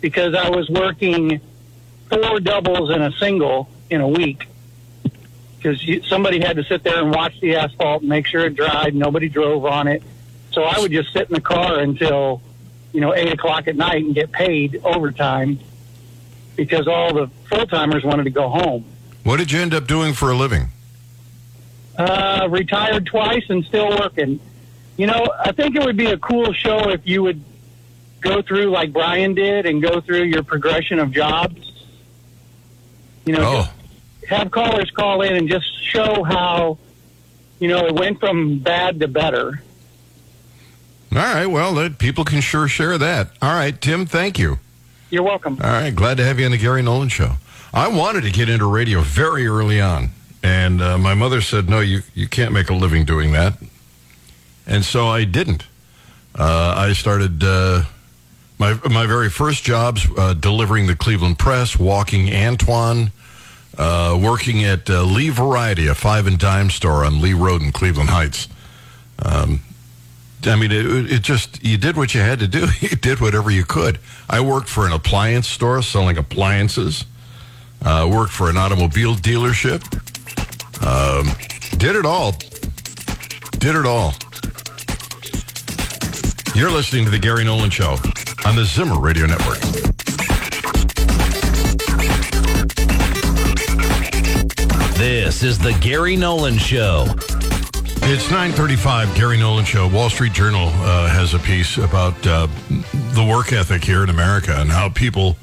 because 0.00 0.34
I 0.34 0.50
was 0.50 0.68
working 0.70 1.40
four 2.08 2.38
doubles 2.38 2.90
and 2.90 3.02
a 3.02 3.10
single 3.18 3.68
in 3.90 4.00
a 4.00 4.08
week. 4.08 4.48
Because 5.56 5.82
somebody 6.06 6.40
had 6.40 6.56
to 6.56 6.64
sit 6.64 6.84
there 6.84 7.02
and 7.02 7.10
watch 7.10 7.40
the 7.40 7.56
asphalt 7.56 8.02
and 8.02 8.08
make 8.08 8.26
sure 8.26 8.44
it 8.44 8.54
dried. 8.54 8.94
Nobody 8.94 9.28
drove 9.28 9.64
on 9.64 9.88
it. 9.88 10.02
So 10.52 10.62
I 10.62 10.78
would 10.78 10.92
just 10.92 11.12
sit 11.12 11.28
in 11.28 11.34
the 11.34 11.40
car 11.40 11.80
until, 11.80 12.40
you 12.92 13.00
know, 13.00 13.14
8 13.14 13.32
o'clock 13.32 13.68
at 13.68 13.76
night 13.76 14.04
and 14.04 14.14
get 14.14 14.32
paid 14.32 14.80
overtime 14.84 15.58
because 16.56 16.88
all 16.88 17.12
the 17.12 17.28
full 17.48 17.66
timers 17.66 18.04
wanted 18.04 18.24
to 18.24 18.30
go 18.30 18.48
home. 18.48 18.84
What 19.24 19.38
did 19.38 19.52
you 19.52 19.60
end 19.60 19.74
up 19.74 19.86
doing 19.86 20.14
for 20.14 20.30
a 20.30 20.36
living? 20.36 20.68
Uh, 21.98 22.46
retired 22.50 23.06
twice 23.06 23.44
and 23.48 23.64
still 23.64 23.90
working. 23.90 24.40
You 24.96 25.06
know, 25.06 25.28
I 25.38 25.52
think 25.52 25.76
it 25.76 25.84
would 25.84 25.96
be 25.96 26.06
a 26.06 26.18
cool 26.18 26.52
show 26.52 26.90
if 26.90 27.00
you 27.04 27.22
would 27.22 27.42
go 28.20 28.42
through 28.42 28.70
like 28.70 28.92
Brian 28.92 29.34
did 29.34 29.66
and 29.66 29.82
go 29.82 30.00
through 30.00 30.24
your 30.24 30.42
progression 30.42 30.98
of 30.98 31.10
jobs. 31.12 31.65
You 33.26 33.32
know, 33.34 33.66
Oh, 33.66 33.72
have 34.28 34.50
callers 34.50 34.90
call 34.92 35.22
in 35.22 35.34
and 35.36 35.48
just 35.48 35.66
show 35.84 36.22
how, 36.24 36.78
you 37.58 37.68
know, 37.68 37.86
it 37.86 37.94
went 37.94 38.20
from 38.20 38.58
bad 38.60 39.00
to 39.00 39.08
better. 39.08 39.62
all 41.12 41.18
right. 41.18 41.46
Well, 41.46 41.74
that, 41.74 41.98
people 41.98 42.24
can 42.24 42.40
sure 42.40 42.68
share 42.68 42.98
that. 42.98 43.30
All 43.42 43.52
right, 43.54 43.78
Tim. 43.80 44.06
Thank 44.06 44.38
you. 44.38 44.58
You're 45.10 45.22
welcome. 45.22 45.58
All 45.62 45.70
right, 45.70 45.94
glad 45.94 46.16
to 46.18 46.24
have 46.24 46.38
you 46.40 46.46
on 46.46 46.52
the 46.52 46.58
Gary 46.58 46.82
Nolan 46.82 47.08
Show. 47.08 47.32
I 47.72 47.88
wanted 47.88 48.22
to 48.22 48.30
get 48.30 48.48
into 48.48 48.66
radio 48.70 49.00
very 49.00 49.46
early 49.46 49.80
on, 49.80 50.10
and 50.42 50.80
uh, 50.82 50.98
my 50.98 51.14
mother 51.14 51.40
said, 51.40 51.68
"No, 51.68 51.80
you 51.80 52.02
you 52.14 52.26
can't 52.26 52.52
make 52.52 52.70
a 52.70 52.74
living 52.74 53.04
doing 53.04 53.32
that," 53.32 53.54
and 54.66 54.84
so 54.84 55.06
I 55.08 55.24
didn't. 55.24 55.64
Uh, 56.34 56.74
I 56.76 56.92
started 56.92 57.42
uh, 57.44 57.82
my 58.58 58.74
my 58.90 59.06
very 59.06 59.30
first 59.30 59.62
jobs 59.62 60.06
uh, 60.18 60.34
delivering 60.34 60.86
the 60.88 60.96
Cleveland 60.96 61.38
Press, 61.38 61.78
walking 61.78 62.34
Antoine, 62.34 63.12
uh, 63.78 64.18
working 64.20 64.64
at 64.64 64.88
uh, 64.88 65.02
Lee 65.02 65.30
Variety, 65.30 65.86
a 65.86 65.94
five 65.94 66.26
and 66.26 66.38
dime 66.38 66.70
store 66.70 67.04
on 67.04 67.20
Lee 67.20 67.34
Road 67.34 67.62
in 67.62 67.72
Cleveland 67.72 68.10
Heights. 68.10 68.48
Um, 69.24 69.60
I 70.44 70.56
mean, 70.56 70.70
it, 70.70 71.10
it 71.10 71.22
just, 71.22 71.62
you 71.64 71.76
did 71.76 71.96
what 71.96 72.14
you 72.14 72.20
had 72.20 72.38
to 72.40 72.48
do. 72.48 72.66
You 72.80 72.90
did 72.90 73.20
whatever 73.20 73.50
you 73.50 73.64
could. 73.64 73.98
I 74.28 74.40
worked 74.40 74.68
for 74.68 74.86
an 74.86 74.92
appliance 74.92 75.48
store 75.48 75.82
selling 75.82 76.18
appliances, 76.18 77.04
uh, 77.82 78.08
worked 78.10 78.32
for 78.32 78.48
an 78.48 78.56
automobile 78.56 79.14
dealership, 79.14 79.82
um, 80.84 81.28
did 81.78 81.96
it 81.96 82.04
all. 82.04 82.32
Did 83.58 83.74
it 83.74 83.86
all. 83.86 84.14
You're 86.54 86.70
listening 86.70 87.04
to 87.04 87.10
The 87.10 87.18
Gary 87.18 87.44
Nolan 87.44 87.70
Show 87.70 87.96
on 88.44 88.56
the 88.56 88.64
Zimmer 88.64 88.98
Radio 88.98 89.26
Network. 89.26 89.95
This 94.98 95.42
is 95.42 95.58
the 95.58 95.76
Gary 95.82 96.16
Nolan 96.16 96.56
Show. 96.56 97.04
It's 98.08 98.30
9:35. 98.30 99.14
Gary 99.14 99.36
Nolan 99.36 99.66
Show. 99.66 99.88
Wall 99.88 100.08
Street 100.08 100.32
Journal 100.32 100.68
uh, 100.68 101.06
has 101.08 101.34
a 101.34 101.38
piece 101.38 101.76
about 101.76 102.14
uh, 102.26 102.46
the 103.12 103.22
work 103.22 103.52
ethic 103.52 103.84
here 103.84 104.02
in 104.02 104.08
America 104.08 104.58
and 104.58 104.70
how 104.70 104.88
people 104.88 105.36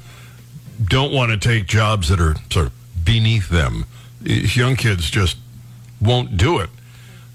don't 0.83 1.13
want 1.13 1.29
to 1.31 1.37
take 1.37 1.67
jobs 1.67 2.09
that 2.09 2.19
are 2.19 2.35
sort 2.49 2.65
of 2.65 3.05
beneath 3.05 3.49
them. 3.49 3.85
Young 4.23 4.75
kids 4.75 5.11
just 5.11 5.37
won't 6.01 6.35
do 6.35 6.57
it, 6.57 6.71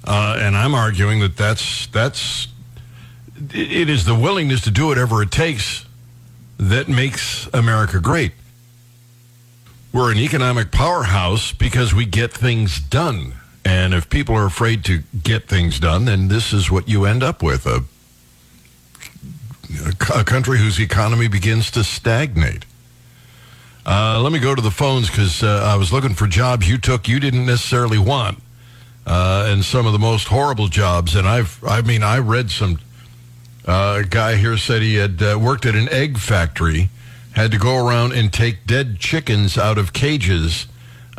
uh, 0.05 0.39
and 0.41 0.57
I'm 0.57 0.75
arguing 0.75 1.21
that 1.21 1.37
that's 1.37 1.87
that's 1.87 2.49
it 3.55 3.89
is 3.89 4.07
the 4.07 4.17
willingness 4.17 4.63
to 4.63 4.73
do 4.73 4.89
whatever 4.89 5.23
it 5.23 5.31
takes 5.31 5.87
that 6.59 6.89
makes 6.89 7.49
America 7.55 8.01
great. 8.01 8.33
We're 9.93 10.13
an 10.13 10.19
economic 10.19 10.71
powerhouse 10.71 11.53
because 11.53 11.95
we 11.95 12.05
get 12.05 12.33
things 12.33 12.79
done. 12.79 13.35
And 13.65 13.95
if 13.95 14.09
people 14.09 14.35
are 14.35 14.47
afraid 14.47 14.85
to 14.85 15.03
get 15.23 15.49
things 15.49 15.81
done, 15.81 16.05
then 16.05 16.29
this 16.29 16.53
is 16.53 16.71
what 16.71 16.89
you 16.89 17.05
end 17.05 17.23
up 17.23 17.43
with 17.43 17.67
a, 17.67 17.85
a 20.15 20.25
country 20.25 20.59
whose 20.59 20.79
economy 20.79 21.29
begins 21.29 21.71
to 21.73 21.85
stagnate. 21.85 22.65
Uh, 23.87 24.21
let 24.21 24.33
me 24.33 24.39
go 24.39 24.55
to 24.55 24.61
the 24.61 24.71
phones 24.71 25.09
because 25.09 25.43
uh, 25.43 25.63
I 25.65 25.77
was 25.77 25.93
looking 25.93 26.15
for 26.15 26.27
jobs 26.27 26.69
you 26.69 26.77
took 26.77 27.09
you 27.09 27.19
didn't 27.19 27.47
necessarily 27.47 27.99
want, 27.99 28.39
uh, 29.07 29.47
and 29.49 29.65
some 29.65 29.87
of 29.87 29.93
the 29.93 29.99
most 29.99 30.29
horrible 30.29 30.69
jobs. 30.69 31.17
And 31.17 31.27
I've, 31.27 31.59
I 31.65 31.81
mean, 31.81 32.03
I 32.03 32.19
read 32.19 32.51
some 32.51 32.79
uh, 33.67 34.03
guy 34.03 34.37
here 34.37 34.59
said 34.59 34.83
he 34.83 34.97
had 34.97 35.23
uh, 35.23 35.39
worked 35.41 35.65
at 35.65 35.75
an 35.75 35.89
egg 35.89 36.19
factory, 36.19 36.91
had 37.35 37.51
to 37.53 37.59
go 37.59 37.77
around 37.77 38.13
and 38.13 38.33
take 38.33 38.67
dead 38.67 38.99
chickens 38.99 39.57
out 39.57 39.79
of 39.79 39.93
cages. 39.93 40.67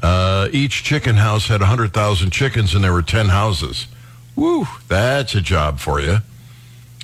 Uh, 0.01 0.47
each 0.51 0.83
chicken 0.83 1.15
house 1.15 1.47
had 1.47 1.61
100,000 1.61 2.31
chickens, 2.31 2.73
and 2.73 2.83
there 2.83 2.93
were 2.93 3.01
10 3.01 3.27
houses. 3.27 3.87
Woo, 4.35 4.67
that's 4.87 5.35
a 5.35 5.41
job 5.41 5.79
for 5.79 5.99
you. 5.99 6.17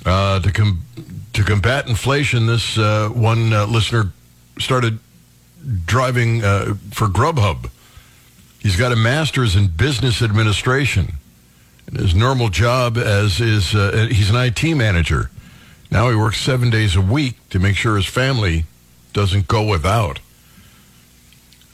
Uh, 0.04 0.40
to, 0.40 0.52
com- 0.52 0.82
to 1.32 1.42
combat 1.42 1.88
inflation, 1.88 2.46
this 2.46 2.78
uh, 2.78 3.08
one 3.08 3.52
uh, 3.52 3.66
listener 3.66 4.12
started 4.58 4.98
driving 5.84 6.40
for 6.40 7.08
Grubhub. 7.08 7.70
He's 8.60 8.76
got 8.76 8.92
a 8.92 8.96
master's 8.96 9.56
in 9.56 9.68
business 9.68 10.22
administration. 10.22 11.14
And 11.86 11.98
his 11.98 12.14
normal 12.14 12.48
job 12.48 12.96
as 12.96 13.40
is 13.40 13.70
he's 13.70 14.30
an 14.30 14.36
IT 14.36 14.62
manager. 14.74 15.30
Now 15.90 16.08
he 16.08 16.16
works 16.16 16.40
seven 16.40 16.70
days 16.70 16.96
a 16.96 17.00
week 17.00 17.36
to 17.50 17.58
make 17.58 17.76
sure 17.76 17.96
his 17.96 18.06
family 18.06 18.64
doesn't 19.16 19.48
go 19.48 19.66
without. 19.66 20.20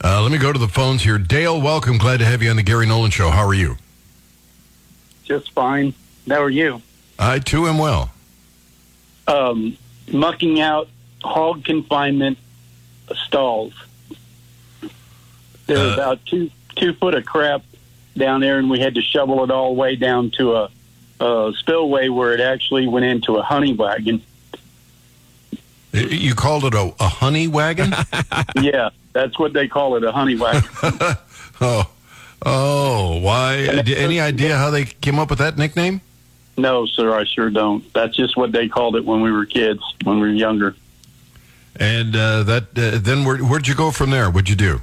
Uh, 0.01 0.21
let 0.21 0.31
me 0.31 0.37
go 0.37 0.53
to 0.53 0.57
the 0.57 0.69
phones 0.69 1.03
here. 1.03 1.17
Dale, 1.17 1.61
welcome. 1.61 1.97
Glad 1.97 2.19
to 2.19 2.25
have 2.25 2.41
you 2.41 2.49
on 2.49 2.55
the 2.55 2.63
Gary 2.63 2.87
Nolan 2.87 3.11
Show. 3.11 3.31
How 3.31 3.45
are 3.45 3.53
you? 3.53 3.75
Just 5.25 5.51
fine. 5.51 5.93
How 6.25 6.41
are 6.41 6.49
you? 6.49 6.81
I 7.19 7.39
too 7.39 7.67
am 7.67 7.77
well. 7.77 8.11
Um, 9.27 9.77
mucking 10.09 10.61
out 10.61 10.87
hog 11.21 11.65
confinement 11.65 12.37
stalls. 13.25 13.73
There's 15.65 15.79
uh, 15.79 15.93
about 15.93 16.25
two 16.25 16.49
two 16.77 16.93
foot 16.93 17.13
of 17.13 17.25
crap 17.25 17.63
down 18.15 18.39
there, 18.39 18.57
and 18.57 18.69
we 18.69 18.79
had 18.79 18.95
to 18.95 19.01
shovel 19.01 19.43
it 19.43 19.51
all 19.51 19.73
the 19.73 19.79
way 19.79 19.97
down 19.97 20.31
to 20.37 20.55
a 20.55 20.71
uh, 21.19 21.51
spillway 21.53 22.07
where 22.07 22.33
it 22.33 22.39
actually 22.39 22.87
went 22.87 23.05
into 23.05 23.35
a 23.35 23.41
honey 23.43 23.73
wagon. 23.73 24.23
You 25.93 26.33
called 26.33 26.65
it 26.65 26.73
a, 26.73 26.93
a 26.99 27.07
honey 27.07 27.47
wagon? 27.47 27.93
yeah, 28.61 28.89
that's 29.13 29.37
what 29.37 29.53
they 29.53 29.67
call 29.67 29.95
it, 29.95 30.03
a 30.03 30.11
honey 30.11 30.35
wagon. 30.35 30.67
oh, 31.61 31.89
oh, 32.43 33.19
why? 33.19 33.57
Any 33.57 34.19
idea 34.19 34.57
how 34.57 34.71
they 34.71 34.85
came 34.85 35.19
up 35.19 35.29
with 35.29 35.39
that 35.39 35.57
nickname? 35.57 36.01
No, 36.57 36.85
sir, 36.87 37.13
I 37.13 37.25
sure 37.25 37.49
don't. 37.49 37.91
That's 37.93 38.15
just 38.15 38.35
what 38.35 38.51
they 38.51 38.67
called 38.67 38.95
it 38.95 39.05
when 39.05 39.21
we 39.21 39.31
were 39.31 39.45
kids, 39.45 39.81
when 40.03 40.19
we 40.19 40.27
were 40.27 40.33
younger. 40.33 40.75
And 41.75 42.15
uh, 42.15 42.43
that 42.43 42.63
uh, 42.77 42.99
then 42.99 43.23
where, 43.23 43.37
where'd 43.37 43.67
you 43.67 43.75
go 43.75 43.91
from 43.91 44.09
there? 44.09 44.29
What'd 44.29 44.49
you 44.49 44.55
do? 44.55 44.81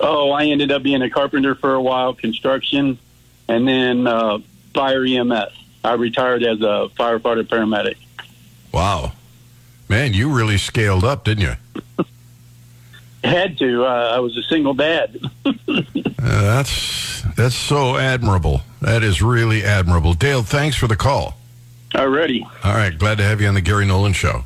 Oh, 0.00 0.30
I 0.30 0.44
ended 0.44 0.70
up 0.70 0.82
being 0.82 1.02
a 1.02 1.10
carpenter 1.10 1.54
for 1.54 1.74
a 1.74 1.82
while, 1.82 2.14
construction, 2.14 2.98
and 3.48 3.66
then 3.66 4.06
uh, 4.06 4.38
fire 4.74 5.04
EMS. 5.04 5.52
I 5.84 5.94
retired 5.94 6.44
as 6.44 6.60
a 6.60 6.88
firefighter 6.98 7.44
paramedic. 7.44 7.96
Wow. 8.72 9.12
Man, 9.88 10.12
you 10.12 10.30
really 10.30 10.58
scaled 10.58 11.04
up, 11.04 11.24
didn't 11.24 11.42
you? 11.42 11.84
Had 13.24 13.58
to. 13.58 13.84
Uh, 13.84 14.12
I 14.14 14.20
was 14.20 14.36
a 14.36 14.42
single 14.42 14.74
dad. 14.74 15.18
uh, 15.44 15.82
that's 16.16 17.22
that's 17.36 17.54
so 17.54 17.96
admirable. 17.96 18.62
That 18.80 19.02
is 19.02 19.20
really 19.22 19.64
admirable. 19.64 20.14
Dale, 20.14 20.42
thanks 20.42 20.76
for 20.76 20.86
the 20.86 20.96
call. 20.96 21.36
Already. 21.94 22.46
All 22.62 22.74
right, 22.74 22.96
glad 22.96 23.18
to 23.18 23.24
have 23.24 23.40
you 23.40 23.48
on 23.48 23.54
the 23.54 23.60
Gary 23.60 23.86
Nolan 23.86 24.12
Show. 24.12 24.44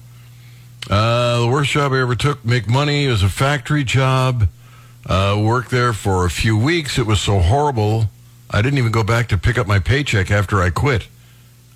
Uh, 0.89 1.41
the 1.41 1.49
worst 1.49 1.71
job 1.71 1.93
I 1.93 2.01
ever 2.01 2.15
took, 2.15 2.45
make 2.45 2.69
money, 2.69 3.07
it 3.07 3.11
was 3.11 3.23
a 3.23 3.29
factory 3.29 3.85
job. 3.85 4.49
Uh, 5.07 5.41
worked 5.43 5.71
there 5.71 5.93
for 5.93 6.25
a 6.25 6.31
few 6.31 6.57
weeks. 6.57 6.99
It 6.99 7.07
was 7.07 7.21
so 7.21 7.41
horrible. 7.41 8.07
I 8.51 8.63
didn't 8.63 8.79
even 8.79 8.93
go 8.93 9.03
back 9.03 9.29
to 9.29 9.39
pick 9.39 9.59
up 9.59 9.67
my 9.67 9.81
paycheck 9.81 10.31
after 10.31 10.63
I 10.63 10.71
quit. 10.71 11.09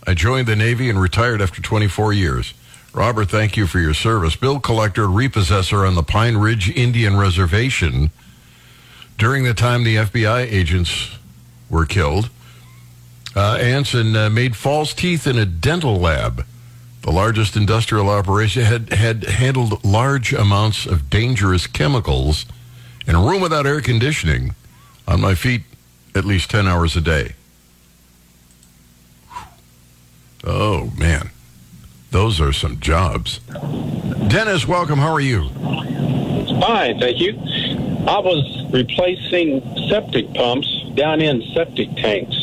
I 0.06 0.14
joined 0.14 0.46
the 0.46 0.54
Navy 0.54 0.88
and 0.88 1.00
retired 1.00 1.42
after 1.42 1.60
24 1.60 2.12
years. 2.12 2.54
Robert, 2.96 3.28
thank 3.28 3.58
you 3.58 3.66
for 3.66 3.78
your 3.78 3.92
service. 3.92 4.36
Bill 4.36 4.58
collector, 4.58 5.06
repossessor 5.06 5.84
on 5.84 5.96
the 5.96 6.02
Pine 6.02 6.38
Ridge 6.38 6.70
Indian 6.70 7.18
Reservation. 7.18 8.10
During 9.18 9.44
the 9.44 9.52
time 9.52 9.84
the 9.84 9.96
FBI 9.96 10.50
agents 10.50 11.10
were 11.68 11.84
killed, 11.84 12.30
uh, 13.36 13.56
Anson 13.56 14.16
uh, 14.16 14.30
made 14.30 14.56
false 14.56 14.94
teeth 14.94 15.26
in 15.26 15.36
a 15.36 15.44
dental 15.44 15.96
lab. 15.96 16.46
The 17.02 17.10
largest 17.12 17.54
industrial 17.54 18.08
operation 18.08 18.64
had, 18.64 18.90
had 18.94 19.24
handled 19.24 19.84
large 19.84 20.32
amounts 20.32 20.86
of 20.86 21.10
dangerous 21.10 21.66
chemicals 21.66 22.46
in 23.06 23.14
a 23.14 23.20
room 23.20 23.42
without 23.42 23.66
air 23.66 23.82
conditioning. 23.82 24.54
On 25.06 25.20
my 25.20 25.34
feet, 25.34 25.64
at 26.14 26.24
least 26.24 26.48
10 26.48 26.66
hours 26.66 26.96
a 26.96 27.02
day. 27.02 27.34
Oh, 30.44 30.90
man. 30.96 31.28
Those 32.16 32.40
are 32.40 32.50
some 32.50 32.80
jobs. 32.80 33.40
Dennis, 34.28 34.66
welcome. 34.66 34.98
How 34.98 35.12
are 35.12 35.20
you? 35.20 35.50
Fine, 35.50 36.98
thank 36.98 37.20
you. 37.20 37.38
I 38.08 38.18
was 38.20 38.72
replacing 38.72 39.60
septic 39.90 40.32
pumps 40.32 40.66
down 40.94 41.20
in 41.20 41.42
septic 41.52 41.94
tanks. 41.96 42.34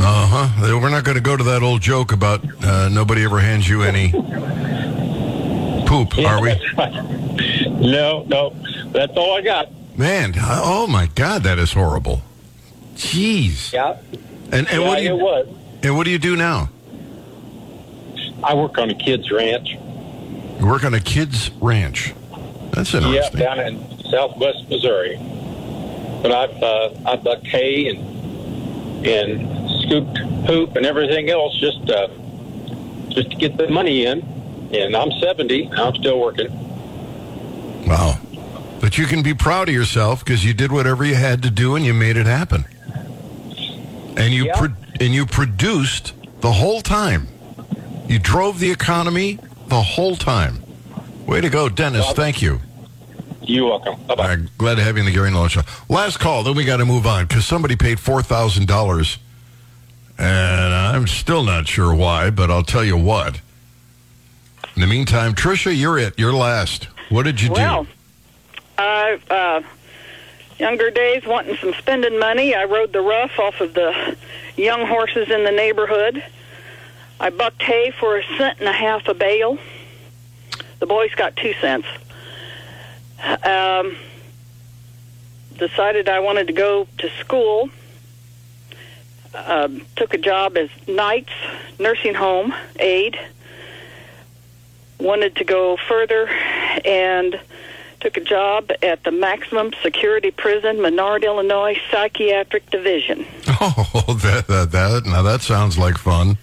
Uh 0.00 0.26
huh. 0.26 0.78
We're 0.80 0.88
not 0.88 1.04
going 1.04 1.18
to 1.18 1.22
go 1.22 1.36
to 1.36 1.44
that 1.44 1.62
old 1.62 1.82
joke 1.82 2.12
about 2.12 2.42
uh, 2.64 2.88
nobody 2.88 3.24
ever 3.24 3.40
hands 3.40 3.68
you 3.68 3.82
any 3.82 4.10
poop, 5.86 6.16
are 6.16 6.40
we? 6.40 6.54
no, 7.92 8.24
no. 8.26 8.56
That's 8.86 9.18
all 9.18 9.36
I 9.36 9.42
got. 9.42 9.68
Man, 9.98 10.32
oh 10.38 10.86
my 10.86 11.10
God, 11.14 11.42
that 11.42 11.58
is 11.58 11.74
horrible. 11.74 12.22
Jeez. 12.94 13.70
Yeah. 13.70 13.98
And, 14.50 14.66
and 14.66 14.80
yeah, 14.80 14.88
what 14.88 14.96
do 14.96 15.04
you, 15.04 15.10
it 15.10 15.22
was. 15.22 15.46
And 15.82 15.94
what 15.94 16.04
do 16.04 16.10
you 16.10 16.18
do 16.18 16.36
now? 16.36 16.70
I 18.44 18.54
work 18.54 18.78
on 18.78 18.90
a 18.90 18.94
kid's 18.94 19.30
ranch. 19.30 19.70
You 20.60 20.66
work 20.66 20.84
on 20.84 20.94
a 20.94 21.00
kid's 21.00 21.50
ranch. 21.60 22.14
That's 22.72 22.94
interesting. 22.94 23.40
Yeah, 23.40 23.54
down 23.54 23.60
in 23.60 24.04
southwest 24.10 24.68
Missouri. 24.68 25.16
But 26.22 26.32
I've 26.32 26.62
uh, 26.62 26.90
I 27.06 27.16
bucked 27.16 27.46
hay 27.46 27.88
and 27.88 29.06
and 29.06 29.70
scooped 29.82 30.18
poop 30.46 30.76
and 30.76 30.84
everything 30.84 31.30
else 31.30 31.56
just 31.58 31.88
uh, 31.90 32.08
just 33.10 33.30
to 33.30 33.36
get 33.36 33.56
the 33.56 33.68
money 33.68 34.04
in. 34.06 34.22
And 34.72 34.94
I'm 34.94 35.10
70. 35.12 35.70
I'm 35.72 35.94
still 35.94 36.20
working. 36.20 36.48
Wow. 37.86 38.18
But 38.80 38.98
you 38.98 39.06
can 39.06 39.22
be 39.22 39.32
proud 39.32 39.68
of 39.68 39.74
yourself 39.74 40.22
because 40.24 40.44
you 40.44 40.52
did 40.52 40.70
whatever 40.70 41.04
you 41.04 41.14
had 41.14 41.42
to 41.44 41.50
do 41.50 41.74
and 41.74 41.84
you 41.86 41.94
made 41.94 42.16
it 42.18 42.26
happen. 42.26 42.64
And 44.16 44.34
you 44.34 44.46
Yeah. 44.46 44.58
pro- 44.58 44.74
and 45.00 45.14
you 45.14 45.24
produced 45.24 46.12
the 46.40 46.52
whole 46.52 46.82
time. 46.82 47.28
You 48.08 48.18
drove 48.18 48.58
the 48.58 48.70
economy 48.70 49.38
the 49.68 49.80
whole 49.80 50.16
time. 50.16 50.62
Way 51.26 51.40
to 51.42 51.50
go, 51.50 51.68
Dennis. 51.68 52.06
Well, 52.06 52.14
Thank 52.14 52.40
you. 52.42 52.60
You're 53.42 53.68
welcome. 53.68 53.96
Bye 54.06 54.14
bye. 54.14 54.28
right, 54.36 54.58
glad 54.58 54.74
to 54.76 54.82
have 54.82 54.96
you 54.96 55.00
in 55.00 55.06
the 55.06 55.12
Gary 55.12 55.30
Nolan 55.30 55.48
Show. 55.48 55.62
Last 55.88 56.18
call, 56.18 56.42
then 56.42 56.54
we 56.54 56.64
got 56.64 56.78
to 56.78 56.84
move 56.84 57.06
on 57.06 57.26
because 57.26 57.46
somebody 57.46 57.76
paid 57.76 57.98
four 57.98 58.22
thousand 58.22 58.66
dollars, 58.68 59.16
and 60.18 60.74
I'm 60.74 61.06
still 61.06 61.42
not 61.44 61.66
sure 61.66 61.94
why, 61.94 62.28
but 62.28 62.50
I'll 62.50 62.62
tell 62.62 62.84
you 62.84 62.96
what. 62.98 63.40
In 64.74 64.82
the 64.82 64.86
meantime, 64.86 65.34
Trisha, 65.34 65.74
you're 65.76 65.98
it. 65.98 66.18
You're 66.18 66.34
last. 66.34 66.88
What 67.08 67.22
did 67.22 67.40
you 67.40 67.50
Well, 67.52 67.84
do? 67.84 67.90
I 68.76 69.18
uh, 69.30 69.62
younger 70.58 70.90
days 70.90 71.24
wanting 71.24 71.56
some 71.56 71.72
spending 71.74 72.18
money. 72.18 72.54
I 72.54 72.64
rode 72.64 72.92
the 72.92 73.00
rough 73.00 73.38
off 73.38 73.60
of 73.62 73.72
the 73.72 74.14
young 74.56 74.86
horses 74.86 75.30
in 75.30 75.44
the 75.44 75.52
neighborhood. 75.52 76.22
I 77.20 77.30
bucked 77.30 77.62
hay 77.62 77.90
for 77.90 78.16
a 78.16 78.22
cent 78.36 78.58
and 78.60 78.68
a 78.68 78.72
half 78.72 79.08
a 79.08 79.14
bale. 79.14 79.58
The 80.78 80.86
boys 80.86 81.14
got 81.14 81.36
two 81.36 81.54
cents. 81.60 81.86
Um, 83.44 83.96
decided 85.56 86.08
I 86.08 86.20
wanted 86.20 86.46
to 86.46 86.52
go 86.52 86.86
to 86.98 87.10
school. 87.18 87.70
uh, 89.34 89.68
took 89.96 90.14
a 90.14 90.18
job 90.18 90.56
as 90.56 90.70
nights 90.86 91.32
nursing 91.78 92.14
home 92.14 92.54
aide. 92.78 93.18
Wanted 95.00 95.36
to 95.36 95.44
go 95.44 95.76
further 95.88 96.28
and 96.84 97.38
took 98.00 98.16
a 98.16 98.20
job 98.20 98.70
at 98.82 99.02
the 99.04 99.10
maximum 99.10 99.72
security 99.82 100.30
prison, 100.30 100.80
Menard, 100.80 101.24
Illinois 101.24 101.76
Psychiatric 101.90 102.70
Division. 102.70 103.26
Oh, 103.60 104.14
that, 104.22 104.46
that, 104.46 104.70
that 104.70 105.02
now 105.06 105.22
that 105.22 105.40
sounds 105.42 105.76
like 105.76 105.98
fun. 105.98 106.38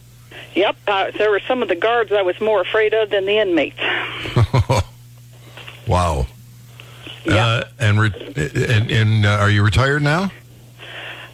Yep, 0.55 0.77
uh, 0.87 1.11
there 1.11 1.31
were 1.31 1.41
some 1.41 1.61
of 1.61 1.67
the 1.67 1.75
guards 1.75 2.13
I 2.13 2.21
was 2.21 2.39
more 2.39 2.61
afraid 2.61 2.93
of 2.93 3.09
than 3.09 3.25
the 3.25 3.37
inmates. 3.37 3.77
wow. 5.87 6.25
Uh, 7.27 7.63
and, 7.79 7.99
re- 7.99 8.33
and 8.37 8.91
and 8.91 9.25
uh, 9.25 9.31
are 9.31 9.49
you 9.49 9.63
retired 9.63 10.01
now? 10.01 10.31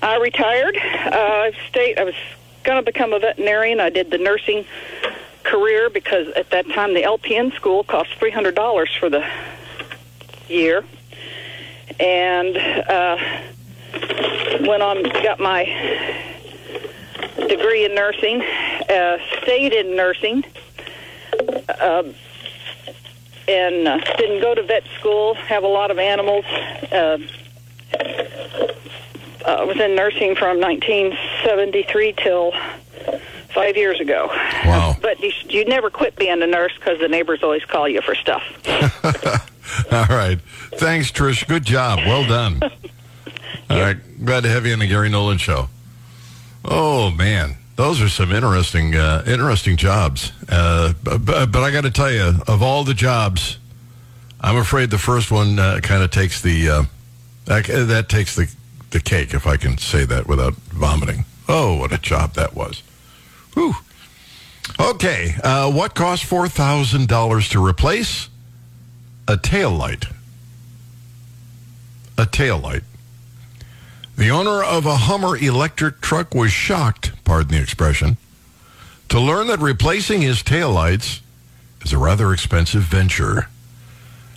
I 0.02 0.18
retired. 0.18 0.78
Uh, 0.78 1.12
I 1.12 1.52
stayed. 1.70 2.00
I 2.00 2.06
was 2.06 2.16
going 2.64 2.84
to 2.84 2.86
become 2.86 3.14
a 3.14 3.20
veterinarian. 3.20 3.80
I 3.80 3.90
did 3.90 4.10
the 4.10 4.18
nursing 4.18 4.66
career 5.44 5.90
because 5.90 6.30
at 6.30 6.50
that 6.52 6.68
time 6.70 6.94
the 6.94 7.04
LPN 7.04 7.54
school 7.56 7.84
cost 7.84 8.10
three 8.18 8.32
hundred 8.32 8.56
dollars 8.56 8.90
for 9.00 9.10
the 9.10 9.24
year, 10.48 10.84
and 12.00 12.58
uh, 12.58 13.18
went 14.62 14.82
on 14.82 15.04
got 15.04 15.40
my 15.40 15.66
degree 17.48 17.86
in 17.86 17.94
nursing. 17.94 18.42
Uh, 18.92 19.18
stayed 19.42 19.74
in 19.74 19.96
nursing. 19.96 20.44
Uh, 21.70 22.04
and 23.48 23.88
uh, 23.88 23.98
didn't 24.18 24.42
go 24.42 24.54
to 24.54 24.64
vet 24.64 24.84
school. 25.00 25.34
Have 25.36 25.64
a 25.64 25.68
lot 25.68 25.92
of 25.92 26.00
animals. 26.00 26.46
Uh, 26.92 27.18
uh, 29.46 29.66
was 29.68 29.80
in 29.80 29.96
nursing 29.96 30.36
from 30.36 30.60
1973 30.60 32.14
till 32.14 32.54
five 33.54 33.76
years 33.76 34.00
ago. 34.00 34.28
Wow. 34.66 34.98
But 35.02 35.20
you, 35.20 35.32
you 35.50 35.66
never 35.66 35.90
quit 35.90 36.16
being 36.16 36.42
a 36.44 36.48
nurse 36.48 36.74
because 36.78 37.00
the 37.00 37.08
neighbors 37.08 37.42
always 37.42 37.66
call 37.66 37.90
you 37.90 38.02
for 38.02 38.14
stuff. 38.14 38.44
All 39.92 40.06
right. 40.06 40.40
Thanks, 40.76 41.12
Trish. 41.12 41.48
Good 41.48 41.66
job. 41.66 42.00
Well 42.00 42.26
done. 42.28 42.62
All 43.70 43.80
right. 43.80 43.98
Glad 44.24 44.44
to 44.44 44.50
have 44.50 44.66
you 44.66 44.74
on 44.74 44.80
the 44.80 44.88
Gary 44.88 45.10
Nolan 45.10 45.40
Show. 45.40 45.70
Oh 46.64 47.10
man, 47.10 47.58
those 47.82 48.00
are 48.00 48.10
some 48.10 48.32
interesting, 48.32 48.96
uh, 48.96 49.24
interesting 49.26 49.76
jobs. 49.76 50.32
Uh, 50.48 50.94
but, 51.04 51.52
but 51.52 51.64
I 51.64 51.72
got 51.72 51.82
to 51.82 51.90
tell 51.90 52.12
you, 52.12 52.36
of 52.48 52.62
all 52.62 52.84
the 52.84 52.94
jobs, 52.94 53.58
I'm 54.40 54.56
afraid 54.56 54.92
the 54.92 55.00
first 55.00 55.32
one 55.32 55.58
uh, 55.58 55.80
kind 55.82 56.04
of 56.04 56.12
takes 56.12 56.42
the 56.42 56.70
uh, 56.70 56.84
that, 57.46 57.66
that 57.66 58.08
takes 58.08 58.36
the 58.36 58.54
the 58.92 59.00
cake, 59.00 59.34
if 59.34 59.48
I 59.48 59.58
can 59.58 59.78
say 59.78 60.06
that 60.06 60.28
without 60.28 60.54
vomiting. 60.54 61.26
Oh, 61.48 61.78
what 61.78 61.92
a 61.92 61.98
job 61.98 62.34
that 62.34 62.54
was. 62.54 62.84
Whew. 63.54 63.74
Okay, 64.80 65.36
uh, 65.44 65.72
what 65.72 65.96
cost 65.96 66.24
four 66.24 66.48
thousand 66.48 67.08
dollars 67.08 67.50
to 67.50 67.66
replace 67.66 68.30
a 69.28 69.38
tail 69.38 69.72
light? 69.72 70.06
A 72.18 72.28
tail 72.28 72.60
light. 72.60 72.84
The 74.22 74.30
owner 74.30 74.62
of 74.62 74.86
a 74.86 74.98
Hummer 74.98 75.36
electric 75.36 76.00
truck 76.00 76.36
was 76.36 76.52
shocked, 76.52 77.12
pardon 77.24 77.54
the 77.54 77.60
expression, 77.60 78.18
to 79.10 79.20
learn 79.20 79.48
that 79.48 79.58
replacing 79.58 80.22
his 80.22 80.44
taillights 80.44 81.22
is 81.84 81.92
a 81.92 81.98
rather 81.98 82.32
expensive 82.32 82.84
venture. 82.84 83.48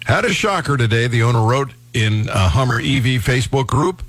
Had 0.06 0.24
a 0.24 0.32
shocker 0.32 0.78
today, 0.78 1.06
the 1.06 1.22
owner 1.22 1.42
wrote 1.42 1.72
in 1.92 2.30
a 2.30 2.48
Hummer 2.48 2.78
EV 2.78 3.22
Facebook 3.22 3.66
group. 3.66 4.02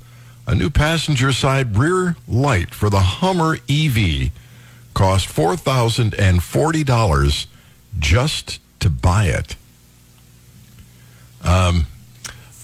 A 0.46 0.54
new 0.54 0.70
passenger 0.70 1.30
side 1.30 1.76
rear 1.76 2.16
light 2.26 2.74
for 2.74 2.88
the 2.88 3.00
Hummer 3.00 3.58
EV 3.68 4.30
cost 4.94 5.28
$4,040 5.28 7.46
just 7.98 8.60
to 8.80 8.88
buy 8.88 9.26
it. 9.26 9.56
Um, 11.44 11.86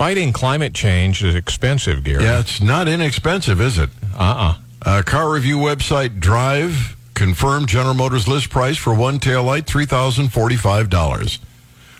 Fighting 0.03 0.33
climate 0.33 0.75
change 0.75 1.23
is 1.23 1.37
expensive, 1.37 2.03
Gary. 2.03 2.25
yeah, 2.25 2.41
it's 2.41 2.61
not 2.61 2.89
inexpensive, 2.89 3.61
is 3.61 3.79
it? 3.79 3.89
Uh-uh. 4.19 4.57
Uh, 4.85 5.03
car 5.07 5.31
review 5.31 5.59
website 5.59 6.19
Drive 6.19 6.97
confirmed 7.15 7.69
General 7.69 7.95
Motors 7.95 8.27
list 8.27 8.51
price 8.51 8.77
for 8.77 8.93
one 8.93 9.21
taillight, 9.21 9.63
$3,045. 9.63 11.39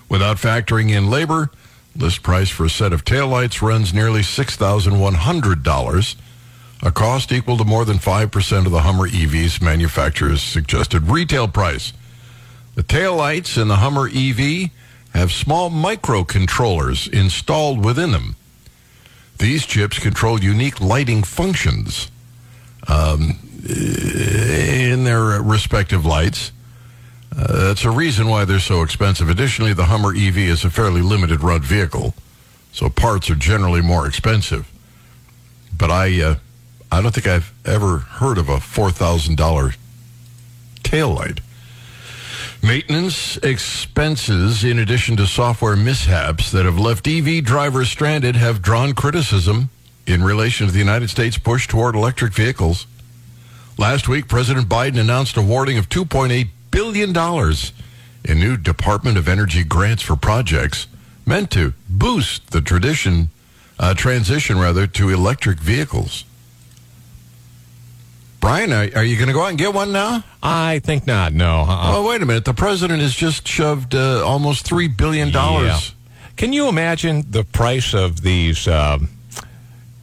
Without 0.09 0.37
factoring 0.37 0.91
in 0.91 1.11
labor, 1.11 1.53
list 1.95 2.25
price 2.25 2.51
for 2.51 2.65
a 2.65 2.69
set 2.69 2.93
of 2.93 3.05
taillights 3.05 3.63
runs 3.63 3.95
nearly 3.95 4.23
$6,100, 4.23 6.17
a 6.83 6.91
cost 6.91 7.31
equal 7.31 7.57
to 7.57 7.65
more 7.65 7.85
than 7.85 7.99
5% 7.99 8.67
of 8.67 8.73
the 8.73 8.81
Hummer 8.81 9.07
EV's 9.07 9.63
manufacturer's 9.63 10.43
suggested 10.43 11.07
retail 11.07 11.47
price. 11.47 11.93
The 12.75 12.83
taillights 12.83 13.63
in 13.63 13.69
the 13.69 13.77
Hummer 13.77 14.09
EV 14.09 14.73
have 15.15 15.33
small 15.33 15.71
microcontrollers 15.71 17.13
installed 17.13 17.85
within 17.85 18.13
them. 18.13 18.37
These 19.39 19.67
chips 19.67 19.99
control 19.99 20.41
unique 20.41 20.81
lighting 20.81 21.23
functions 21.23 22.11
um, 22.89 23.39
in 23.69 25.05
their 25.05 25.43
respective 25.43 26.07
lights. 26.07 26.53
Uh, 27.37 27.67
that's 27.67 27.85
a 27.85 27.91
reason 27.91 28.29
why 28.29 28.45
they're 28.45 28.61
so 28.61 28.83
expensive. 28.83 29.29
Additionally, 29.29 29.73
the 29.73 29.87
Hummer 29.87 30.15
EV 30.15 30.39
is 30.39 30.65
a 30.65 30.71
fairly 30.71 31.01
limited 31.01 31.43
run 31.43 31.63
vehicle, 31.63 32.15
so 32.73 32.89
parts 32.89 33.31
are 33.31 33.35
generally 33.35 33.81
more 33.81 34.07
expensive. 34.07 34.71
But 35.77 35.91
I, 35.91 36.21
uh, 36.21 36.35
I 36.91 37.01
don't 37.01 37.15
think 37.15 37.27
I've 37.27 37.53
ever 37.65 37.99
heard 37.99 38.39
of 38.39 38.49
a 38.49 38.61
four 38.61 38.91
thousand 38.91 39.37
dollar 39.37 39.75
tail 40.83 41.11
light. 41.15 41.41
Maintenance 42.65 43.39
expenses, 43.39 44.63
in 44.63 44.79
addition 44.79 45.17
to 45.17 45.27
software 45.27 45.75
mishaps 45.75 46.53
that 46.53 46.65
have 46.65 46.79
left 46.79 47.09
EV 47.09 47.43
drivers 47.43 47.91
stranded, 47.91 48.37
have 48.37 48.63
drawn 48.63 48.93
criticism 48.93 49.69
in 50.07 50.23
relation 50.23 50.69
to 50.69 50.73
the 50.73 50.79
United 50.79 51.11
States 51.11 51.37
push 51.37 51.67
toward 51.67 51.97
electric 51.97 52.33
vehicles. 52.33 52.87
Last 53.77 54.09
week, 54.09 54.29
President 54.29 54.69
Biden 54.69 55.01
announced 55.01 55.37
awarding 55.37 55.77
of 55.77 55.89
$2.8 55.89 56.51
billion 56.71 57.11
in 58.25 58.39
new 58.39 58.57
Department 58.57 59.19
of 59.19 59.29
Energy 59.29 59.65
grants 59.65 60.03
for 60.05 60.15
projects 60.15 60.87
meant 61.27 61.51
to 61.51 61.75
boost 61.89 62.53
the 62.53 62.61
tradition, 62.61 63.31
uh, 63.81 63.93
transition 63.95 64.57
rather, 64.57 64.87
to 64.87 65.09
electric 65.09 65.59
vehicles. 65.59 66.25
Brian, 68.43 68.73
are, 68.73 68.89
are 68.97 69.05
you 69.05 69.15
going 69.15 69.29
to 69.29 69.33
go 69.33 69.45
out 69.45 69.51
and 69.51 69.59
get 69.59 69.73
one 69.73 69.93
now? 69.93 70.25
I 70.43 70.81
think 70.81 71.07
not. 71.07 71.33
No. 71.33 71.61
Uh-uh. 71.61 71.93
Oh, 71.95 72.09
wait 72.09 72.21
a 72.23 72.27
minute. 72.27 72.45
The 72.45 72.53
president 72.53 73.01
has 73.01 73.15
just 73.15 73.47
shoved 73.47 73.95
uh, 73.95 74.27
almost 74.27 74.69
$3 74.69 74.95
billion. 74.97 75.29
Yeah. 75.29 75.79
Can 76.37 76.53
you 76.53 76.69
imagine 76.69 77.25
the 77.31 77.45
price 77.45 77.95
of 77.95 78.23
these? 78.23 78.67
Um, 78.67 79.11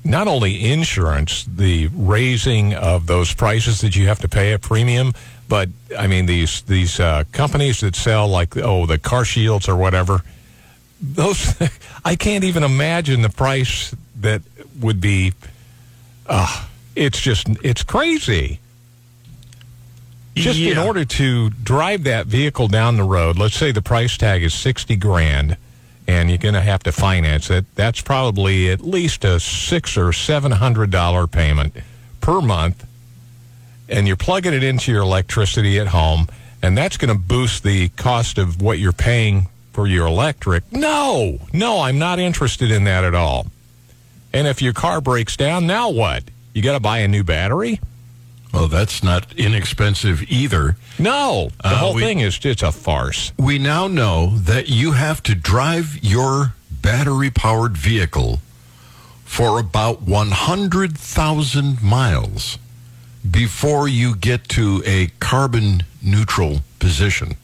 not 0.06 0.30
only 0.30 0.72
insurance, 0.72 1.44
the 1.44 1.90
raising 1.94 2.74
of 2.74 3.08
those 3.08 3.34
prices 3.34 3.82
that 3.82 3.98
you 3.98 4.08
have 4.08 4.20
to 4.20 4.30
pay 4.30 4.54
a 4.54 4.60
premium, 4.60 5.14
but 5.50 5.68
I 5.98 6.08
mean 6.08 6.26
these 6.26 6.62
these 6.62 6.98
uh, 7.00 7.26
companies 7.34 7.82
that 7.82 7.96
sell 7.96 8.28
like 8.28 8.56
oh 8.56 8.86
the 8.86 8.98
car 8.98 9.26
shields 9.26 9.68
or 9.68 9.76
whatever. 9.76 10.22
Those 11.02 11.56
I 12.06 12.16
can't 12.16 12.46
even 12.46 12.64
imagine 12.64 13.22
the 13.22 13.30
price 13.30 13.94
that 14.22 14.44
would 14.80 15.02
be. 15.02 15.34
Uh, 16.26 16.68
it's 16.96 17.20
just 17.20 17.48
it's 17.64 17.84
crazy. 17.84 18.60
Just 20.36 20.60
in 20.60 20.78
order 20.78 21.04
to 21.04 21.50
drive 21.50 22.06
that 22.06 22.28
vehicle 22.28 22.70
down 22.70 22.96
the 22.96 23.04
road, 23.04 23.38
let's 23.38 23.56
say 23.56 23.72
the 23.72 23.82
price 23.82 24.18
tag 24.18 24.42
is 24.42 24.54
sixty 24.54 24.96
grand, 24.96 25.58
and 26.08 26.30
you're 26.30 26.38
going 26.38 26.54
to 26.54 26.62
have 26.62 26.82
to 26.84 26.92
finance 26.94 27.50
it. 27.50 27.66
That's 27.76 28.00
probably 28.00 28.70
at 28.70 28.80
least 28.80 29.26
a 29.26 29.40
six 29.40 29.98
or 29.98 30.14
seven 30.14 30.54
hundred 30.54 30.92
dollar 30.92 31.28
payment 31.28 31.76
per 32.22 32.40
month, 32.40 32.88
and 33.90 34.08
you're 34.08 34.16
plugging 34.16 34.54
it 34.54 34.64
into 34.64 34.92
your 34.94 35.02
electricity 35.02 35.78
at 35.78 35.88
home, 35.88 36.28
and 36.62 36.78
that's 36.78 36.96
going 36.96 37.14
to 37.14 37.20
boost 37.20 37.64
the 37.64 37.90
cost 37.90 38.38
of 38.38 38.62
what 38.62 38.80
you're 38.80 38.94
paying 38.94 39.48
for 39.74 39.88
your 39.88 40.08
electric. 40.08 40.72
No, 40.72 41.40
no, 41.52 41.82
I'm 41.82 42.00
not 42.00 42.18
interested 42.20 42.72
in 42.72 42.86
that 42.86 43.04
at 43.04 43.16
all. 43.16 43.48
And 44.32 44.48
if 44.48 44.62
your 44.62 44.74
car 44.74 45.02
breaks 45.02 45.36
down, 45.36 45.68
now 45.68 45.90
what? 45.90 46.24
You 46.54 46.62
got 46.62 46.74
to 46.74 46.80
buy 46.80 47.00
a 47.00 47.08
new 47.08 47.24
battery? 47.24 47.80
Well, 48.54 48.68
that's 48.68 49.04
not 49.04 49.32
inexpensive 49.34 50.24
either. 50.30 50.76
No, 50.98 51.52
the 51.62 51.68
Uh, 51.68 51.76
whole 51.78 51.94
we- 51.94 52.02
thing 52.02 52.20
is 52.20 52.38
just 52.40 52.64
a 52.64 52.72
farce. 52.72 53.32
We 53.38 53.60
now 53.60 53.88
know 53.88 54.38
that 54.40 54.68
you 54.70 54.94
have 54.94 55.22
to 55.24 55.36
drive 55.36 56.00
your 56.02 56.56
battery 56.72 57.30
powered 57.30 57.78
vehicle 57.78 58.42
for 59.24 59.60
about 59.60 60.02
100,000 60.02 61.82
miles 61.84 62.58
before 63.30 63.88
you 63.88 64.16
get 64.16 64.50
to 64.50 64.82
a 64.86 65.08
carbon 65.20 65.84
neutral 66.02 66.64
position. 66.80 67.36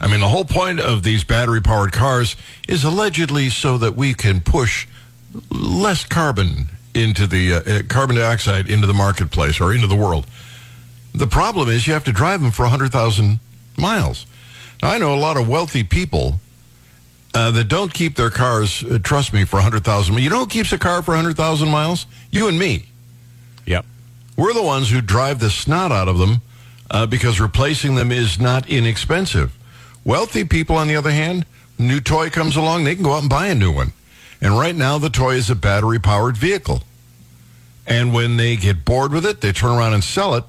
I 0.00 0.08
mean, 0.08 0.18
the 0.20 0.28
whole 0.28 0.44
point 0.44 0.80
of 0.80 1.04
these 1.04 1.22
battery 1.22 1.60
powered 1.62 1.92
cars 1.92 2.34
is 2.66 2.82
allegedly 2.82 3.48
so 3.50 3.78
that 3.78 3.94
we 3.96 4.12
can 4.14 4.40
push 4.40 4.86
less 5.50 6.04
carbon 6.04 6.68
into 6.94 7.26
the 7.26 7.54
uh, 7.54 7.60
uh, 7.60 7.82
carbon 7.88 8.16
dioxide 8.16 8.68
into 8.68 8.86
the 8.86 8.94
marketplace 8.94 9.60
or 9.60 9.72
into 9.72 9.86
the 9.86 9.96
world. 9.96 10.26
The 11.14 11.26
problem 11.26 11.68
is 11.68 11.86
you 11.86 11.92
have 11.92 12.04
to 12.04 12.12
drive 12.12 12.40
them 12.40 12.50
for 12.50 12.62
100,000 12.62 13.38
miles. 13.76 14.26
Now, 14.82 14.90
I 14.90 14.98
know 14.98 15.14
a 15.14 15.16
lot 15.18 15.36
of 15.36 15.48
wealthy 15.48 15.84
people 15.84 16.40
uh, 17.34 17.50
that 17.52 17.68
don't 17.68 17.92
keep 17.92 18.16
their 18.16 18.30
cars, 18.30 18.84
uh, 18.84 18.98
trust 19.02 19.32
me, 19.32 19.44
for 19.44 19.56
100,000. 19.56 20.14
miles. 20.14 20.22
You 20.22 20.30
know 20.30 20.40
who 20.40 20.46
keeps 20.46 20.72
a 20.72 20.78
car 20.78 21.02
for 21.02 21.12
100,000 21.12 21.68
miles? 21.68 22.06
You 22.30 22.48
and 22.48 22.58
me. 22.58 22.86
Yep. 23.66 23.84
We're 24.36 24.52
the 24.52 24.62
ones 24.62 24.90
who 24.90 25.00
drive 25.00 25.38
the 25.38 25.50
snot 25.50 25.92
out 25.92 26.08
of 26.08 26.18
them 26.18 26.42
uh, 26.90 27.06
because 27.06 27.40
replacing 27.40 27.94
them 27.94 28.10
is 28.12 28.40
not 28.40 28.68
inexpensive. 28.68 29.56
Wealthy 30.04 30.44
people, 30.44 30.76
on 30.76 30.88
the 30.88 30.96
other 30.96 31.10
hand, 31.10 31.46
new 31.78 32.00
toy 32.00 32.30
comes 32.30 32.56
along, 32.56 32.84
they 32.84 32.94
can 32.94 33.04
go 33.04 33.12
out 33.12 33.22
and 33.22 33.30
buy 33.30 33.46
a 33.46 33.54
new 33.54 33.72
one. 33.72 33.92
And 34.44 34.58
right 34.58 34.76
now, 34.76 34.98
the 34.98 35.08
toy 35.08 35.36
is 35.36 35.48
a 35.48 35.54
battery 35.54 35.98
powered 35.98 36.36
vehicle. 36.36 36.82
And 37.86 38.12
when 38.12 38.36
they 38.36 38.56
get 38.56 38.84
bored 38.84 39.10
with 39.10 39.24
it, 39.24 39.40
they 39.40 39.52
turn 39.52 39.70
around 39.70 39.94
and 39.94 40.04
sell 40.04 40.34
it. 40.34 40.44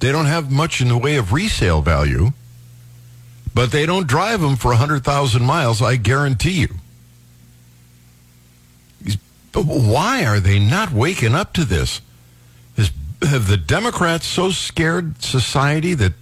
They 0.00 0.10
don't 0.10 0.24
have 0.24 0.50
much 0.50 0.80
in 0.80 0.88
the 0.88 0.96
way 0.96 1.16
of 1.16 1.30
resale 1.30 1.82
value, 1.82 2.32
but 3.54 3.70
they 3.70 3.84
don't 3.84 4.06
drive 4.06 4.40
them 4.40 4.56
for 4.56 4.68
100,000 4.68 5.42
miles, 5.42 5.82
I 5.82 5.96
guarantee 5.96 6.52
you. 6.62 6.74
Why 9.52 10.24
are 10.24 10.40
they 10.40 10.58
not 10.58 10.90
waking 10.90 11.34
up 11.34 11.52
to 11.52 11.66
this? 11.66 12.00
Is, 12.78 12.90
have 13.20 13.46
the 13.46 13.58
Democrats 13.58 14.26
so 14.26 14.50
scared 14.50 15.22
society 15.22 15.92
that 15.92 16.14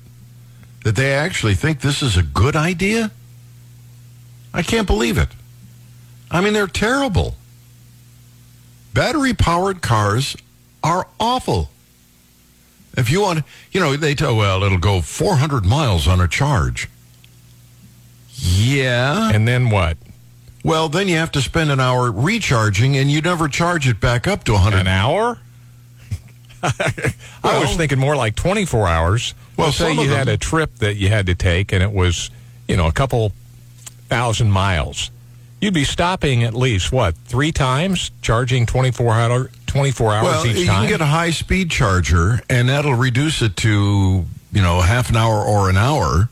that 0.82 0.96
they 0.96 1.14
actually 1.14 1.54
think 1.54 1.80
this 1.80 2.02
is 2.02 2.16
a 2.16 2.22
good 2.22 2.56
idea? 2.56 3.12
I 4.52 4.62
can't 4.62 4.88
believe 4.88 5.18
it. 5.18 5.28
I 6.34 6.40
mean, 6.40 6.52
they're 6.52 6.66
terrible. 6.66 7.36
Battery 8.92 9.34
powered 9.34 9.82
cars 9.82 10.36
are 10.82 11.06
awful. 11.20 11.70
If 12.96 13.08
you 13.08 13.20
want, 13.22 13.44
you 13.70 13.78
know, 13.78 13.96
they 13.96 14.16
tell, 14.16 14.36
well, 14.36 14.64
it'll 14.64 14.78
go 14.78 15.00
400 15.00 15.64
miles 15.64 16.08
on 16.08 16.20
a 16.20 16.26
charge. 16.26 16.88
Yeah. 18.34 19.30
And 19.32 19.46
then 19.46 19.70
what? 19.70 19.96
Well, 20.64 20.88
then 20.88 21.06
you 21.06 21.16
have 21.16 21.30
to 21.32 21.40
spend 21.40 21.70
an 21.70 21.78
hour 21.78 22.10
recharging 22.10 22.96
and 22.96 23.08
you 23.08 23.20
never 23.20 23.48
charge 23.48 23.86
it 23.86 24.00
back 24.00 24.26
up 24.26 24.42
to 24.44 24.54
100. 24.54 24.78
An 24.78 24.86
hour? 24.88 25.38
I 26.64 27.60
was 27.60 27.76
thinking 27.76 28.00
more 28.00 28.16
like 28.16 28.34
24 28.34 28.88
hours. 28.88 29.34
Well, 29.56 29.70
say 29.70 29.92
you 29.92 30.08
had 30.08 30.26
a 30.26 30.36
trip 30.36 30.74
that 30.76 30.96
you 30.96 31.10
had 31.10 31.26
to 31.26 31.36
take 31.36 31.72
and 31.72 31.80
it 31.80 31.92
was, 31.92 32.30
you 32.66 32.76
know, 32.76 32.88
a 32.88 32.92
couple 32.92 33.32
thousand 34.08 34.50
miles. 34.50 35.12
You'd 35.64 35.72
be 35.72 35.84
stopping 35.84 36.44
at 36.44 36.52
least, 36.52 36.92
what, 36.92 37.14
three 37.24 37.50
times, 37.50 38.10
charging 38.20 38.66
24, 38.66 39.14
hour, 39.14 39.50
24 39.66 40.12
hours 40.12 40.22
Well, 40.24 40.46
each 40.46 40.56
you 40.58 40.66
time? 40.66 40.82
can 40.82 40.88
get 40.90 41.00
a 41.00 41.06
high 41.06 41.30
speed 41.30 41.70
charger, 41.70 42.42
and 42.50 42.68
that'll 42.68 42.94
reduce 42.94 43.40
it 43.40 43.56
to 43.56 44.26
you 44.52 44.62
know 44.62 44.82
half 44.82 45.08
an 45.08 45.16
hour 45.16 45.42
or 45.42 45.70
an 45.70 45.78
hour. 45.78 46.28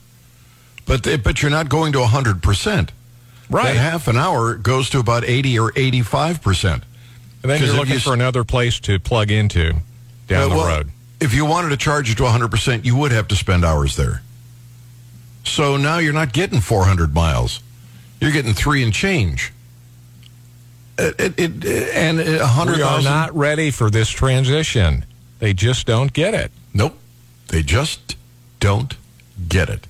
But 0.85 1.03
they, 1.05 1.17
but 1.17 1.41
you're 1.41 1.51
not 1.51 1.71
going 1.71 1.95
to 1.95 2.05
hundred 2.05 2.43
percent. 2.43 2.93
right. 3.49 3.73
That 3.73 3.77
half 3.77 4.07
an 4.07 4.19
hour 4.19 4.55
goes 4.55 4.91
to 4.91 4.99
about 4.99 5.25
eighty 5.25 5.59
or 5.59 5.73
eighty 5.77 6.03
five 6.03 6.43
percent. 6.43 6.85
and 7.43 7.51
then 7.51 7.63
you're 7.63 7.75
looking 7.75 7.95
you- 7.95 8.01
for 8.01 8.13
another 8.13 8.45
place 8.45 8.81
to 8.81 8.99
plug 9.01 9.31
into 9.31 9.77
down 10.29 10.53
uh, 10.53 10.55
the 10.57 10.63
road. 10.63 10.91
If 11.23 11.33
you 11.33 11.47
wanted 11.47 11.71
to 11.71 11.79
charge 11.79 12.11
it 12.11 12.19
to 12.19 12.27
hundred 12.27 12.51
percent, 12.51 12.85
you 12.85 12.97
would 12.97 13.13
have 13.13 13.29
to 13.29 13.37
spend 13.37 13.65
hours 13.65 13.97
there. 13.97 14.21
So 15.45 15.79
now 15.79 15.97
you're 15.97 16.13
not 16.13 16.35
getting 16.35 16.61
four 16.61 16.85
hundred 16.85 17.15
miles. 17.15 17.61
You're 18.23 18.33
getting 18.33 18.55
three 18.55 18.83
and 18.83 18.93
change. 18.93 19.53
It, 20.99 21.39
it, 21.39 21.65
it, 21.65 21.89
and 21.95 22.21
a 22.21 22.47
hundred 22.47 22.77
We 22.77 22.83
are 22.83 22.91
thousand. 22.97 23.05
not 23.11 23.35
ready 23.37 23.71
for 23.71 23.91
this 23.91 24.09
transition. 24.09 25.05
They 25.39 25.53
just 25.55 25.87
don't 25.87 26.13
get 26.13 26.35
it. 26.35 26.53
Nope. 26.73 26.97
They 27.49 27.63
just 27.63 28.17
don't 28.61 28.95
get 29.49 29.69
it. 29.69 29.87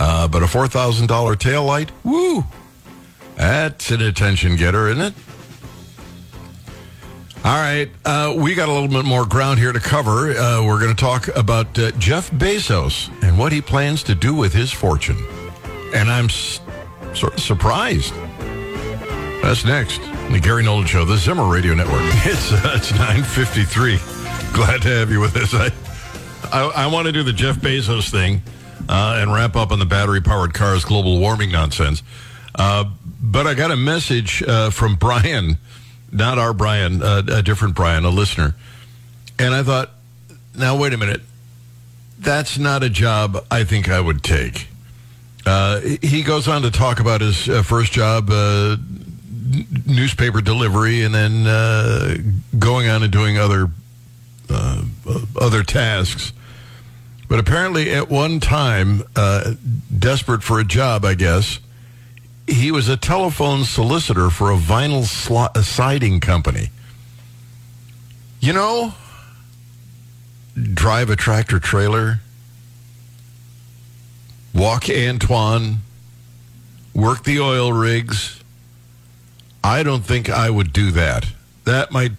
Uh, 0.00 0.28
but 0.28 0.42
a 0.42 0.46
$4,000 0.46 1.38
tail 1.38 1.64
light, 1.64 1.90
woo, 2.04 2.44
that's 3.36 3.90
an 3.90 4.00
attention 4.00 4.56
getter, 4.56 4.88
isn't 4.88 5.02
it? 5.02 5.14
All 7.44 7.54
right. 7.54 7.88
Uh, 8.04 8.34
we 8.36 8.54
got 8.54 8.68
a 8.68 8.72
little 8.72 8.88
bit 8.88 9.04
more 9.04 9.24
ground 9.24 9.58
here 9.58 9.72
to 9.72 9.80
cover. 9.80 10.30
Uh, 10.32 10.64
we're 10.64 10.80
going 10.80 10.94
to 10.94 11.00
talk 11.00 11.28
about 11.36 11.78
uh, 11.78 11.90
Jeff 11.92 12.30
Bezos 12.30 13.10
and 13.22 13.38
what 13.38 13.52
he 13.52 13.60
plans 13.60 14.02
to 14.04 14.14
do 14.14 14.34
with 14.34 14.52
his 14.52 14.72
fortune. 14.72 15.18
And 15.94 16.10
I'm 16.10 16.26
s- 16.26 16.60
sort 17.18 17.34
of 17.34 17.40
surprised. 17.40 18.14
That's 19.42 19.64
next. 19.64 20.00
The 20.30 20.40
Gary 20.40 20.62
Nolan 20.62 20.86
Show, 20.86 21.04
the 21.04 21.16
Zimmer 21.16 21.46
Radio 21.46 21.74
Network. 21.74 22.02
It's 22.24 22.52
uh, 22.52 22.74
it's 22.76 22.92
953. 22.92 23.98
Glad 24.52 24.82
to 24.82 24.88
have 24.88 25.10
you 25.10 25.20
with 25.20 25.36
us. 25.36 25.54
I, 25.54 25.70
I, 26.52 26.84
I 26.84 26.86
want 26.86 27.06
to 27.06 27.12
do 27.12 27.22
the 27.22 27.32
Jeff 27.32 27.56
Bezos 27.56 28.10
thing 28.10 28.42
uh, 28.88 29.18
and 29.20 29.32
wrap 29.32 29.56
up 29.56 29.72
on 29.72 29.78
the 29.78 29.86
battery 29.86 30.20
powered 30.20 30.54
cars 30.54 30.84
global 30.84 31.18
warming 31.18 31.50
nonsense. 31.50 32.02
Uh, 32.54 32.84
but 33.20 33.46
I 33.46 33.54
got 33.54 33.70
a 33.70 33.76
message 33.76 34.42
uh, 34.42 34.70
from 34.70 34.96
Brian, 34.96 35.58
not 36.12 36.38
our 36.38 36.52
Brian, 36.52 37.02
uh, 37.02 37.22
a 37.28 37.42
different 37.42 37.74
Brian, 37.74 38.04
a 38.04 38.10
listener. 38.10 38.54
And 39.38 39.54
I 39.54 39.62
thought, 39.62 39.90
now 40.56 40.76
wait 40.76 40.92
a 40.92 40.98
minute. 40.98 41.22
That's 42.18 42.58
not 42.58 42.82
a 42.82 42.90
job 42.90 43.44
I 43.50 43.64
think 43.64 43.88
I 43.88 44.00
would 44.00 44.22
take. 44.22 44.68
Uh, 45.48 45.80
he 46.02 46.22
goes 46.22 46.46
on 46.46 46.60
to 46.60 46.70
talk 46.70 47.00
about 47.00 47.22
his 47.22 47.48
uh, 47.48 47.62
first 47.62 47.90
job, 47.90 48.28
uh, 48.28 48.72
n- 48.72 49.66
newspaper 49.86 50.42
delivery, 50.42 51.02
and 51.04 51.14
then 51.14 51.44
going 52.58 52.86
on 52.88 53.02
and 53.02 53.10
doing 53.10 53.38
other 53.38 53.68
other 55.40 55.62
tasks. 55.62 56.34
But 57.28 57.38
apparently, 57.38 57.90
at 57.92 58.10
one 58.10 58.40
time, 58.40 59.02
desperate 59.98 60.42
for 60.42 60.60
a 60.60 60.64
job, 60.64 61.06
I 61.06 61.14
guess, 61.14 61.60
he 62.46 62.70
was 62.70 62.88
a 62.88 62.96
telephone 62.98 63.64
solicitor 63.64 64.28
for 64.28 64.50
a 64.50 64.56
vinyl 64.56 65.02
a 65.54 65.62
siding 65.62 66.20
company. 66.20 66.68
You 68.40 68.52
know, 68.52 68.92
drive 70.74 71.08
a 71.08 71.16
tractor 71.16 71.58
trailer, 71.58 72.20
walk 74.58 74.88
Antoine, 74.90 75.78
work 76.94 77.24
the 77.24 77.40
oil 77.40 77.72
rigs. 77.72 78.42
I 79.62 79.82
don't 79.82 80.04
think 80.04 80.28
I 80.30 80.50
would 80.50 80.72
do 80.72 80.90
that. 80.92 81.26
That 81.64 81.92
might. 81.92 82.12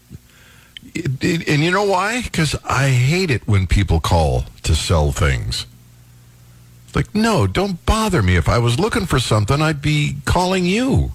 It, 0.95 1.23
it- 1.23 1.47
and 1.47 1.63
you 1.63 1.71
know 1.71 1.83
why? 1.83 2.21
Because 2.21 2.55
I 2.65 2.89
hate 2.89 3.31
it 3.31 3.47
when 3.47 3.67
people 3.67 3.99
call 3.99 4.45
to 4.63 4.75
sell 4.75 5.11
things. 5.11 5.65
It's 6.87 6.95
Like, 6.95 7.13
no, 7.13 7.45
don't 7.47 7.83
bother 7.85 8.21
me. 8.23 8.35
If 8.35 8.49
I 8.49 8.57
was 8.57 8.79
looking 8.79 9.05
for 9.05 9.19
something, 9.19 9.61
I'd 9.61 9.81
be 9.81 10.17
calling 10.25 10.65
you. 10.65 11.11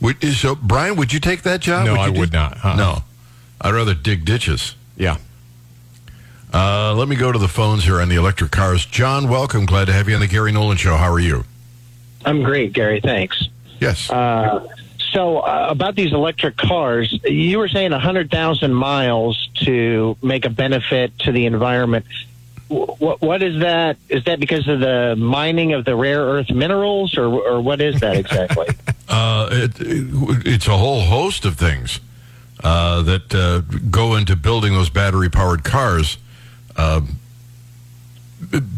Would, 0.00 0.22
so, 0.34 0.54
Brian, 0.54 0.96
would 0.96 1.12
you 1.12 1.20
take 1.20 1.42
that 1.42 1.60
job? 1.60 1.86
No, 1.86 1.94
you 1.94 2.00
I 2.00 2.10
do- 2.10 2.20
would 2.20 2.32
not. 2.32 2.64
Uh-uh. 2.64 2.76
No, 2.76 3.02
I'd 3.60 3.74
rather 3.74 3.94
dig 3.94 4.24
ditches. 4.24 4.74
Yeah. 4.96 5.16
Uh, 6.52 6.94
let 6.94 7.08
me 7.08 7.16
go 7.16 7.30
to 7.30 7.38
the 7.38 7.48
phones 7.48 7.84
here 7.84 8.00
on 8.00 8.08
the 8.08 8.16
electric 8.16 8.50
cars. 8.50 8.86
John, 8.86 9.28
welcome. 9.28 9.66
Glad 9.66 9.86
to 9.86 9.92
have 9.92 10.08
you 10.08 10.14
on 10.14 10.20
the 10.20 10.26
Gary 10.26 10.52
Nolan 10.52 10.76
Show. 10.76 10.96
How 10.96 11.12
are 11.12 11.20
you? 11.20 11.44
I'm 12.24 12.42
great, 12.42 12.72
Gary. 12.72 13.00
Thanks. 13.00 13.48
Yes. 13.80 14.10
Uh, 14.10 14.66
so 15.12 15.38
uh, 15.38 15.66
about 15.70 15.94
these 15.94 16.12
electric 16.12 16.56
cars, 16.56 17.18
you 17.24 17.58
were 17.58 17.68
saying 17.68 17.92
100,000 17.92 18.72
miles 18.74 19.48
to 19.64 20.16
make 20.22 20.44
a 20.44 20.50
benefit 20.50 21.16
to 21.20 21.32
the 21.32 21.46
environment. 21.46 22.06
What, 22.68 23.20
what 23.22 23.42
is 23.42 23.60
that? 23.60 23.96
Is 24.08 24.24
that 24.24 24.40
because 24.40 24.68
of 24.68 24.80
the 24.80 25.16
mining 25.16 25.72
of 25.72 25.84
the 25.86 25.96
rare 25.96 26.20
earth 26.20 26.50
minerals, 26.50 27.16
or, 27.16 27.24
or 27.26 27.60
what 27.62 27.80
is 27.80 28.00
that 28.00 28.16
exactly? 28.16 28.66
Uh, 29.10 29.48
it, 29.50 29.80
it- 29.80 30.46
it's 30.46 30.66
a 30.68 30.76
whole 30.76 31.00
host 31.00 31.46
of 31.46 31.56
things 31.56 31.98
uh, 32.62 33.00
that 33.00 33.34
uh, 33.34 33.60
go 33.90 34.16
into 34.16 34.36
building 34.36 34.74
those 34.74 34.90
battery 34.90 35.30
powered 35.30 35.64
cars. 35.64 36.18
Um, 36.78 37.18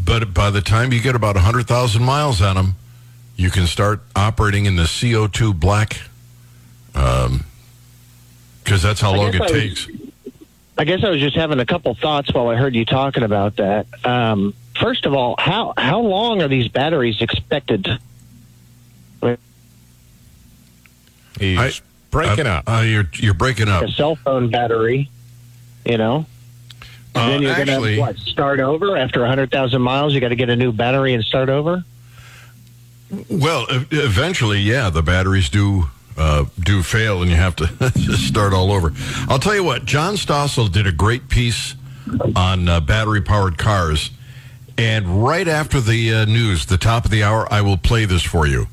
but 0.05 0.33
by 0.33 0.49
the 0.49 0.61
time 0.61 0.91
you 0.91 0.99
get 1.01 1.15
about 1.15 1.35
100,000 1.35 2.03
miles 2.03 2.41
on 2.41 2.55
them, 2.55 2.75
you 3.35 3.49
can 3.51 3.67
start 3.67 4.01
operating 4.15 4.65
in 4.65 4.75
the 4.75 4.83
CO2 4.87 5.57
black 5.57 6.01
because 8.63 8.81
that's 8.81 8.99
how 8.99 9.13
I 9.13 9.17
long 9.17 9.33
it 9.33 9.35
I 9.41 9.43
was- 9.43 9.51
takes. 9.51 9.87
I 10.77 10.83
guess 10.83 11.03
I 11.03 11.09
was 11.09 11.19
just 11.19 11.35
having 11.35 11.59
a 11.59 11.65
couple 11.65 11.93
thoughts 11.93 12.33
while 12.33 12.47
I 12.47 12.55
heard 12.55 12.73
you 12.73 12.85
talking 12.85 13.21
about 13.21 13.57
that. 13.57 13.85
Um, 14.03 14.55
first 14.79 15.05
of 15.05 15.13
all, 15.13 15.35
how 15.37 15.73
how 15.77 15.99
long 15.99 16.41
are 16.41 16.47
these 16.47 16.69
batteries 16.69 17.21
expected? 17.21 17.99
He's 21.39 21.57
I- 21.59 21.71
breaking 22.09 22.47
Uh, 22.47 22.49
up. 22.65 22.69
Uh, 22.69 22.81
you're, 22.81 23.09
you're 23.13 23.33
breaking 23.33 23.67
up. 23.69 23.83
A 23.83 23.91
cell 23.91 24.15
phone 24.15 24.49
battery, 24.49 25.09
you 25.85 25.97
know. 25.97 26.25
And 27.13 27.23
Uh, 27.23 27.27
then 27.27 27.41
you're 27.41 27.65
gonna 27.65 27.99
what, 27.99 28.17
start 28.17 28.59
over 28.59 28.97
after 28.97 29.25
hundred 29.25 29.51
thousand 29.51 29.81
miles. 29.81 30.13
You 30.13 30.21
got 30.21 30.29
to 30.29 30.35
get 30.35 30.49
a 30.49 30.55
new 30.55 30.71
battery 30.71 31.13
and 31.13 31.23
start 31.23 31.49
over. 31.49 31.83
Well, 33.29 33.65
eventually, 33.69 34.59
yeah, 34.59 34.89
the 34.89 35.01
batteries 35.03 35.49
do 35.49 35.89
uh, 36.17 36.45
do 36.59 36.81
fail 36.83 37.21
and 37.21 37.29
you 37.29 37.37
have 37.37 37.55
to 37.57 37.67
just 37.97 38.27
start 38.27 38.53
all 38.53 38.71
over. 38.71 38.93
I'll 39.27 39.39
tell 39.39 39.55
you 39.55 39.63
what, 39.63 39.85
John 39.85 40.15
Stossel 40.15 40.71
did 40.71 40.87
a 40.87 40.91
great 40.91 41.27
piece 41.29 41.75
on 42.35 42.67
uh, 42.69 42.79
battery 42.79 43.21
powered 43.21 43.57
cars. 43.57 44.11
And 44.77 45.23
right 45.23 45.47
after 45.47 45.79
the 45.81 46.13
uh, 46.13 46.25
news, 46.25 46.65
the 46.65 46.77
top 46.77 47.05
of 47.05 47.11
the 47.11 47.23
hour, 47.23 47.51
I 47.51 47.61
will 47.61 47.77
play 47.77 48.05
this 48.05 48.23
for 48.23 48.47
you. 48.47 48.67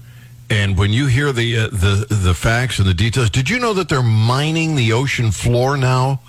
And 0.50 0.78
when 0.78 0.92
you 0.92 1.06
hear 1.06 1.32
the 1.32 1.58
uh, 1.58 1.68
the 1.68 2.06
the 2.08 2.32
facts 2.34 2.78
and 2.78 2.88
the 2.88 2.94
details, 2.94 3.28
did 3.30 3.50
you 3.50 3.58
know 3.58 3.74
that 3.74 3.88
they're 3.88 4.02
mining 4.02 4.76
the 4.76 4.92
ocean 4.92 5.30
floor 5.30 5.76
now, 5.76 6.20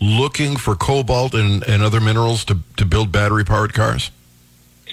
looking 0.00 0.56
for 0.56 0.74
cobalt 0.76 1.34
and, 1.34 1.62
and 1.64 1.82
other 1.82 2.00
minerals 2.00 2.44
to 2.46 2.58
to 2.76 2.84
build 2.84 3.12
battery 3.12 3.44
powered 3.44 3.74
cars? 3.74 4.10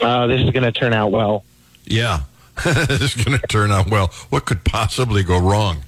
Uh, 0.02 0.28
this 0.28 0.42
is 0.42 0.50
going 0.52 0.64
to 0.64 0.72
turn 0.72 0.94
out 0.94 1.12
well. 1.12 1.44
Yeah, 1.86 2.22
this 2.64 3.02
is 3.02 3.16
going 3.24 3.38
to 3.40 3.48
turn 3.48 3.72
out 3.72 3.90
well. 3.90 4.08
What 4.30 4.46
could 4.46 4.64
possibly 4.64 5.24
go 5.24 5.38
wrong? 5.40 5.84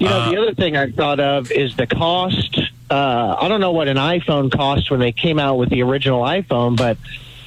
You 0.00 0.08
know, 0.08 0.18
Uh, 0.20 0.30
the 0.30 0.36
other 0.40 0.54
thing 0.54 0.76
I 0.76 0.90
thought 0.90 1.20
of 1.20 1.50
is 1.50 1.76
the 1.76 1.86
cost. 1.86 2.58
Uh, 2.90 3.36
I 3.38 3.48
don't 3.48 3.60
know 3.60 3.72
what 3.72 3.88
an 3.88 3.96
iPhone 3.96 4.50
cost 4.50 4.90
when 4.90 5.00
they 5.00 5.12
came 5.12 5.38
out 5.38 5.56
with 5.56 5.68
the 5.70 5.82
original 5.82 6.22
iPhone, 6.22 6.76
but 6.76 6.96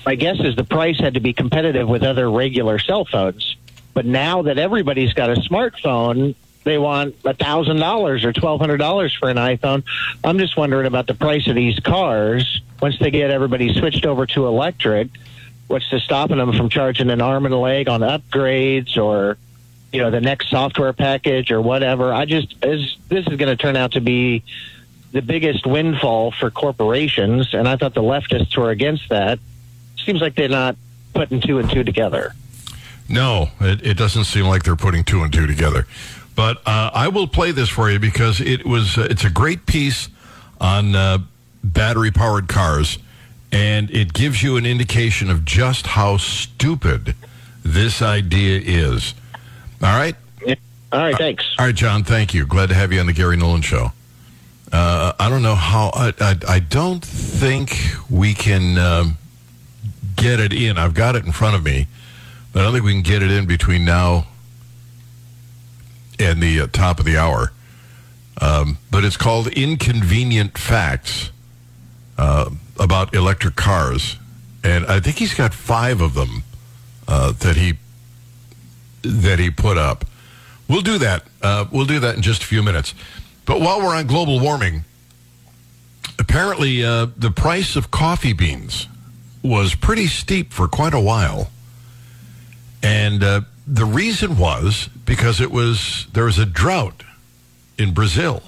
my 0.06 0.16
guess 0.16 0.40
is 0.40 0.56
the 0.56 0.64
price 0.64 1.00
had 1.00 1.16
to 1.16 1.20
be 1.20 1.34
competitive 1.34 1.88
with 1.88 2.04
other 2.04 2.30
regular 2.30 2.78
cell 2.78 3.06
phones. 3.06 3.56
But 3.94 4.06
now 4.06 4.44
that 4.44 4.58
everybody's 4.58 5.14
got 5.14 5.30
a 5.30 5.36
smartphone, 5.36 6.36
they 6.64 6.78
want 6.78 7.16
a 7.26 7.34
thousand 7.34 7.78
dollars 7.78 8.24
or 8.24 8.34
twelve 8.34 8.60
hundred 8.60 8.78
dollars 8.78 9.14
for 9.14 9.30
an 9.30 9.38
iPhone. 9.38 9.84
I'm 10.24 10.38
just 10.38 10.58
wondering 10.58 10.86
about 10.86 11.08
the 11.08 11.14
price 11.14 11.48
of 11.48 11.56
these 11.56 11.80
cars 11.80 12.62
once 12.82 12.98
they 13.00 13.12
get 13.12 13.32
everybody 13.32 13.74
switched 13.74 14.06
over 14.06 14.26
to 14.28 14.48
electric. 14.48 15.10
What's 15.68 15.90
to 15.90 16.00
stopping 16.00 16.38
them 16.38 16.54
from 16.54 16.70
charging 16.70 17.10
an 17.10 17.22
arm 17.22 17.46
and 17.46 17.54
a 17.54 17.58
leg 17.58 17.88
on 17.88 18.02
upgrades 18.02 18.98
or 18.98 19.38
you 19.92 20.02
know 20.02 20.12
the 20.12 20.22
next 20.22 20.50
software 20.50 20.94
package 20.94 21.52
or 21.52 21.62
whatever. 21.62 22.14
I 22.14 22.26
just 22.26 22.56
is 22.64 22.98
this 23.10 23.28
is 23.28 23.38
going 23.38 23.50
to 23.50 23.56
turn 23.56 23.76
out 23.76 23.94
to 23.94 24.02
be 24.02 24.44
the 25.12 25.22
biggest 25.22 25.66
windfall 25.66 26.32
for 26.32 26.50
corporations, 26.50 27.54
and 27.54 27.68
I 27.68 27.76
thought 27.76 27.94
the 27.94 28.04
leftists 28.04 28.56
were 28.56 28.70
against 28.70 29.10
that. 29.10 29.40
Seems 30.06 30.22
like 30.22 30.36
they're 30.36 30.48
not 30.50 30.78
putting 31.14 31.42
two 31.42 31.60
and 31.60 31.70
two 31.70 31.84
together. 31.84 32.34
No, 33.10 33.50
it, 33.60 33.86
it 33.86 33.98
doesn't 33.98 34.24
seem 34.24 34.46
like 34.46 34.64
they're 34.64 34.78
putting 34.78 35.04
two 35.04 35.24
and 35.24 35.34
two 35.34 35.46
together. 35.46 35.86
But 36.36 36.62
uh, 36.66 36.92
I 36.94 37.08
will 37.10 37.28
play 37.28 37.52
this 37.52 37.70
for 37.70 37.92
you 37.92 38.00
because 38.00 38.40
it 38.40 38.66
was 38.66 38.98
uh, 38.98 39.08
it's 39.10 39.24
a 39.24 39.30
great 39.30 39.66
piece 39.66 40.10
on 40.60 40.96
uh, 40.96 41.20
battery 41.64 42.12
powered 42.12 42.48
cars, 42.48 42.98
and 43.52 43.92
it 43.92 44.14
gives 44.14 44.42
you 44.42 44.58
an 44.58 44.66
indication 44.66 45.30
of 45.30 45.46
just 45.46 45.88
how 45.88 46.18
stupid 46.18 47.16
this 47.64 48.02
idea 48.02 48.62
is. 48.64 49.14
All 49.84 49.98
right. 49.98 50.16
All 50.94 51.00
right, 51.00 51.18
thanks. 51.18 51.46
All 51.58 51.66
right, 51.68 51.76
John. 51.76 52.04
Thank 52.04 52.34
you. 52.34 52.46
Glad 52.46 52.68
to 52.68 52.76
have 52.76 52.92
you 52.92 53.00
on 53.00 53.06
the 53.06 53.14
Gary 53.14 53.38
Nolan 53.38 53.62
Show. 53.62 53.94
Uh, 54.74 55.14
I 55.18 55.30
don't 55.30 55.42
know 55.42 55.56
how. 55.56 55.90
I, 55.94 56.14
I, 56.20 56.36
I 56.48 56.60
don't 56.60 57.04
think 57.04 57.78
we 58.10 58.34
can 58.34 58.78
um, 58.78 59.18
get 60.18 60.42
it 60.42 60.52
in. 60.52 60.78
I've 60.78 60.94
got 60.94 61.16
it 61.16 61.26
in 61.26 61.32
front 61.32 61.56
of 61.56 61.64
me, 61.64 61.88
but 62.52 62.62
I 62.62 62.64
don't 62.64 62.74
think 62.74 62.86
we 62.86 62.94
can 62.94 63.04
get 63.04 63.24
it 63.24 63.32
in 63.32 63.46
between 63.46 63.86
now 63.86 64.28
and 66.22 66.42
the 66.42 66.62
uh, 66.62 66.68
top 66.68 67.00
of 67.00 67.06
the 67.06 67.18
hour. 67.18 67.52
Um, 68.40 68.78
but 68.90 69.04
it's 69.04 69.18
called 69.18 69.48
Inconvenient 69.48 70.58
Facts 70.58 71.32
uh, 72.18 72.50
about 72.80 73.14
electric 73.14 73.56
cars, 73.56 74.18
and 74.64 74.86
I 74.86 75.00
think 75.00 75.18
he's 75.18 75.34
got 75.34 75.54
five 75.54 76.02
of 76.02 76.14
them 76.14 76.44
uh, 77.08 77.34
that 77.34 77.56
he 77.56 77.74
that 79.04 79.40
he 79.40 79.50
put 79.50 79.78
up. 79.78 80.06
We'll 80.68 80.82
do 80.82 80.98
that. 81.00 81.24
Uh, 81.42 81.66
we'll 81.72 81.86
do 81.86 82.00
that 82.00 82.16
in 82.16 82.22
just 82.22 82.44
a 82.44 82.46
few 82.46 82.64
minutes. 82.64 82.94
But 83.46 83.60
while 83.60 83.82
we're 83.82 83.96
on 83.96 84.08
global 84.08 84.40
warming, 84.40 84.86
apparently 86.18 86.84
uh, 86.84 87.08
the 87.18 87.32
price 87.32 87.76
of 87.76 87.92
coffee 87.92 88.34
beans 88.34 88.88
was 89.44 89.76
pretty 89.76 90.08
steep 90.08 90.54
for 90.54 90.68
quite 90.68 90.94
a 90.94 91.00
while, 91.00 91.52
and 92.82 93.24
uh, 93.24 93.42
the 93.68 93.86
reason 93.86 94.38
was 94.38 94.90
because 95.12 95.42
it 95.42 95.52
was 95.52 96.08
there 96.14 96.24
was 96.24 96.40
a 96.40 96.46
drought 96.46 97.04
in 97.78 97.94
Brazil. 97.94 98.42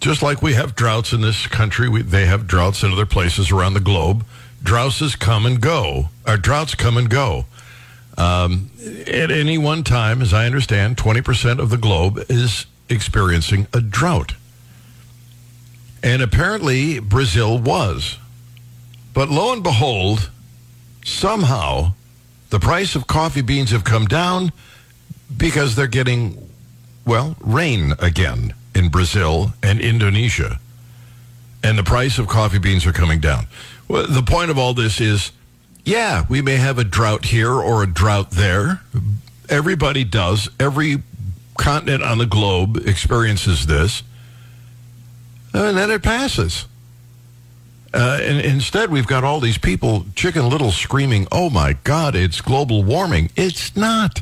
Just 0.00 0.22
like 0.22 0.40
we 0.40 0.54
have 0.54 0.74
droughts 0.74 1.12
in 1.12 1.20
this 1.20 1.46
country, 1.46 1.86
we, 1.86 2.00
they 2.00 2.24
have 2.24 2.46
droughts 2.46 2.82
in 2.82 2.90
other 2.90 3.04
places 3.04 3.50
around 3.50 3.74
the 3.74 3.80
globe. 3.80 4.24
Droughts 4.62 5.16
come 5.16 5.44
and 5.44 5.60
go. 5.60 6.08
Our 6.26 6.38
droughts 6.38 6.74
come 6.74 6.96
and 6.96 7.10
go. 7.10 7.44
Um, 8.16 8.70
at 9.06 9.30
any 9.30 9.58
one 9.58 9.84
time, 9.84 10.22
as 10.22 10.32
I 10.32 10.46
understand, 10.46 10.96
20% 10.96 11.58
of 11.58 11.68
the 11.68 11.76
globe 11.76 12.24
is 12.30 12.64
experiencing 12.88 13.66
a 13.74 13.82
drought. 13.82 14.32
And 16.02 16.22
apparently, 16.22 17.00
Brazil 17.00 17.58
was. 17.58 18.16
But 19.12 19.28
lo 19.28 19.52
and 19.52 19.62
behold, 19.62 20.30
somehow, 21.04 21.92
the 22.54 22.60
price 22.60 22.94
of 22.94 23.08
coffee 23.08 23.42
beans 23.42 23.72
have 23.72 23.82
come 23.82 24.06
down 24.06 24.52
because 25.36 25.74
they're 25.74 25.88
getting, 25.88 26.48
well, 27.04 27.34
rain 27.40 27.94
again 27.98 28.54
in 28.76 28.90
Brazil 28.90 29.52
and 29.60 29.80
Indonesia. 29.80 30.60
And 31.64 31.76
the 31.76 31.82
price 31.82 32.16
of 32.16 32.28
coffee 32.28 32.60
beans 32.60 32.86
are 32.86 32.92
coming 32.92 33.18
down. 33.18 33.48
Well, 33.88 34.06
the 34.06 34.22
point 34.22 34.52
of 34.52 34.58
all 34.58 34.72
this 34.72 35.00
is 35.00 35.32
yeah, 35.84 36.26
we 36.28 36.42
may 36.42 36.54
have 36.54 36.78
a 36.78 36.84
drought 36.84 37.24
here 37.24 37.50
or 37.50 37.82
a 37.82 37.88
drought 37.88 38.30
there. 38.30 38.82
Everybody 39.48 40.04
does. 40.04 40.48
Every 40.60 41.02
continent 41.58 42.04
on 42.04 42.18
the 42.18 42.26
globe 42.26 42.76
experiences 42.86 43.66
this. 43.66 44.04
And 45.52 45.76
then 45.76 45.90
it 45.90 46.04
passes. 46.04 46.66
Uh, 47.94 48.18
and 48.22 48.40
instead, 48.40 48.90
we've 48.90 49.06
got 49.06 49.22
all 49.22 49.38
these 49.38 49.56
people, 49.58 50.04
Chicken 50.16 50.48
Little, 50.48 50.72
screaming, 50.72 51.28
oh 51.30 51.48
my 51.48 51.74
God, 51.84 52.16
it's 52.16 52.40
global 52.40 52.82
warming. 52.82 53.30
It's 53.36 53.76
not. 53.76 54.20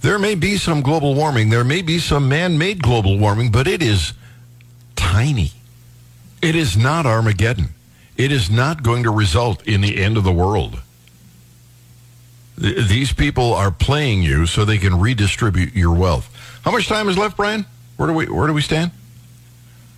There 0.00 0.18
may 0.18 0.34
be 0.34 0.56
some 0.56 0.82
global 0.82 1.14
warming. 1.14 1.50
There 1.50 1.62
may 1.64 1.82
be 1.82 2.00
some 2.00 2.28
man 2.28 2.58
made 2.58 2.82
global 2.82 3.16
warming, 3.18 3.52
but 3.52 3.68
it 3.68 3.80
is 3.80 4.12
tiny. 4.96 5.52
It 6.42 6.56
is 6.56 6.76
not 6.76 7.06
Armageddon. 7.06 7.68
It 8.16 8.32
is 8.32 8.50
not 8.50 8.82
going 8.82 9.04
to 9.04 9.10
result 9.10 9.66
in 9.66 9.80
the 9.80 10.02
end 10.02 10.16
of 10.16 10.24
the 10.24 10.32
world. 10.32 10.80
Th- 12.60 12.86
These 12.88 13.12
people 13.12 13.54
are 13.54 13.70
playing 13.70 14.22
you 14.22 14.46
so 14.46 14.64
they 14.64 14.78
can 14.78 14.98
redistribute 15.00 15.74
your 15.74 15.94
wealth. 15.94 16.28
How 16.64 16.70
much 16.72 16.88
time 16.88 17.08
is 17.08 17.16
left, 17.16 17.36
Brian? 17.36 17.64
Where 17.96 18.08
do 18.08 18.14
we 18.14 18.26
where 18.26 18.46
do 18.48 18.52
we 18.52 18.62
stand? 18.62 18.90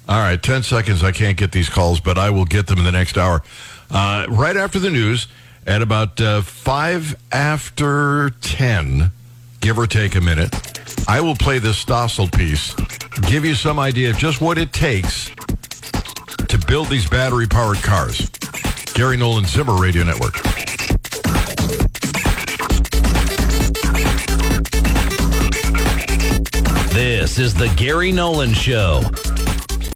All 0.09 0.19
right, 0.19 0.41
10 0.41 0.63
seconds. 0.63 1.03
I 1.03 1.11
can't 1.11 1.37
get 1.37 1.51
these 1.51 1.69
calls, 1.69 1.99
but 1.99 2.17
I 2.17 2.31
will 2.31 2.45
get 2.45 2.69
them 2.69 2.79
in 2.79 2.85
the 2.85 2.93
next 2.93 3.19
hour. 3.19 3.43
Uh, 3.91 4.27
right 4.29 4.57
after 4.57 4.79
the 4.79 4.91
news, 4.91 5.27
at 5.67 5.83
about 5.83 6.21
uh, 6.21 6.43
5 6.43 7.17
after 7.33 8.31
10, 8.41 9.11
give 9.61 9.79
or 9.79 9.87
take 9.89 10.15
a 10.15 10.21
minute, 10.21 10.55
I 11.09 11.21
will 11.21 11.35
play 11.35 11.59
this 11.59 11.85
Stossel 11.85 12.33
piece, 12.33 12.73
give 13.29 13.45
you 13.45 13.57
some 13.57 13.81
idea 13.81 14.11
of 14.11 14.17
just 14.17 14.41
what 14.41 14.59
it 14.59 14.73
takes 14.73 15.31
to 16.49 16.59
build 16.69 16.89
these 16.89 17.09
battery 17.09 17.49
powered 17.49 17.79
cars. 17.79 18.31
Gary 18.95 19.17
Nolan 19.17 19.45
Zimmer 19.45 19.75
Radio 19.75 20.05
Network. 20.05 20.35
This 26.93 27.39
is 27.39 27.53
the 27.55 27.73
Gary 27.77 28.13
Nolan 28.13 28.55
Show 28.55 29.03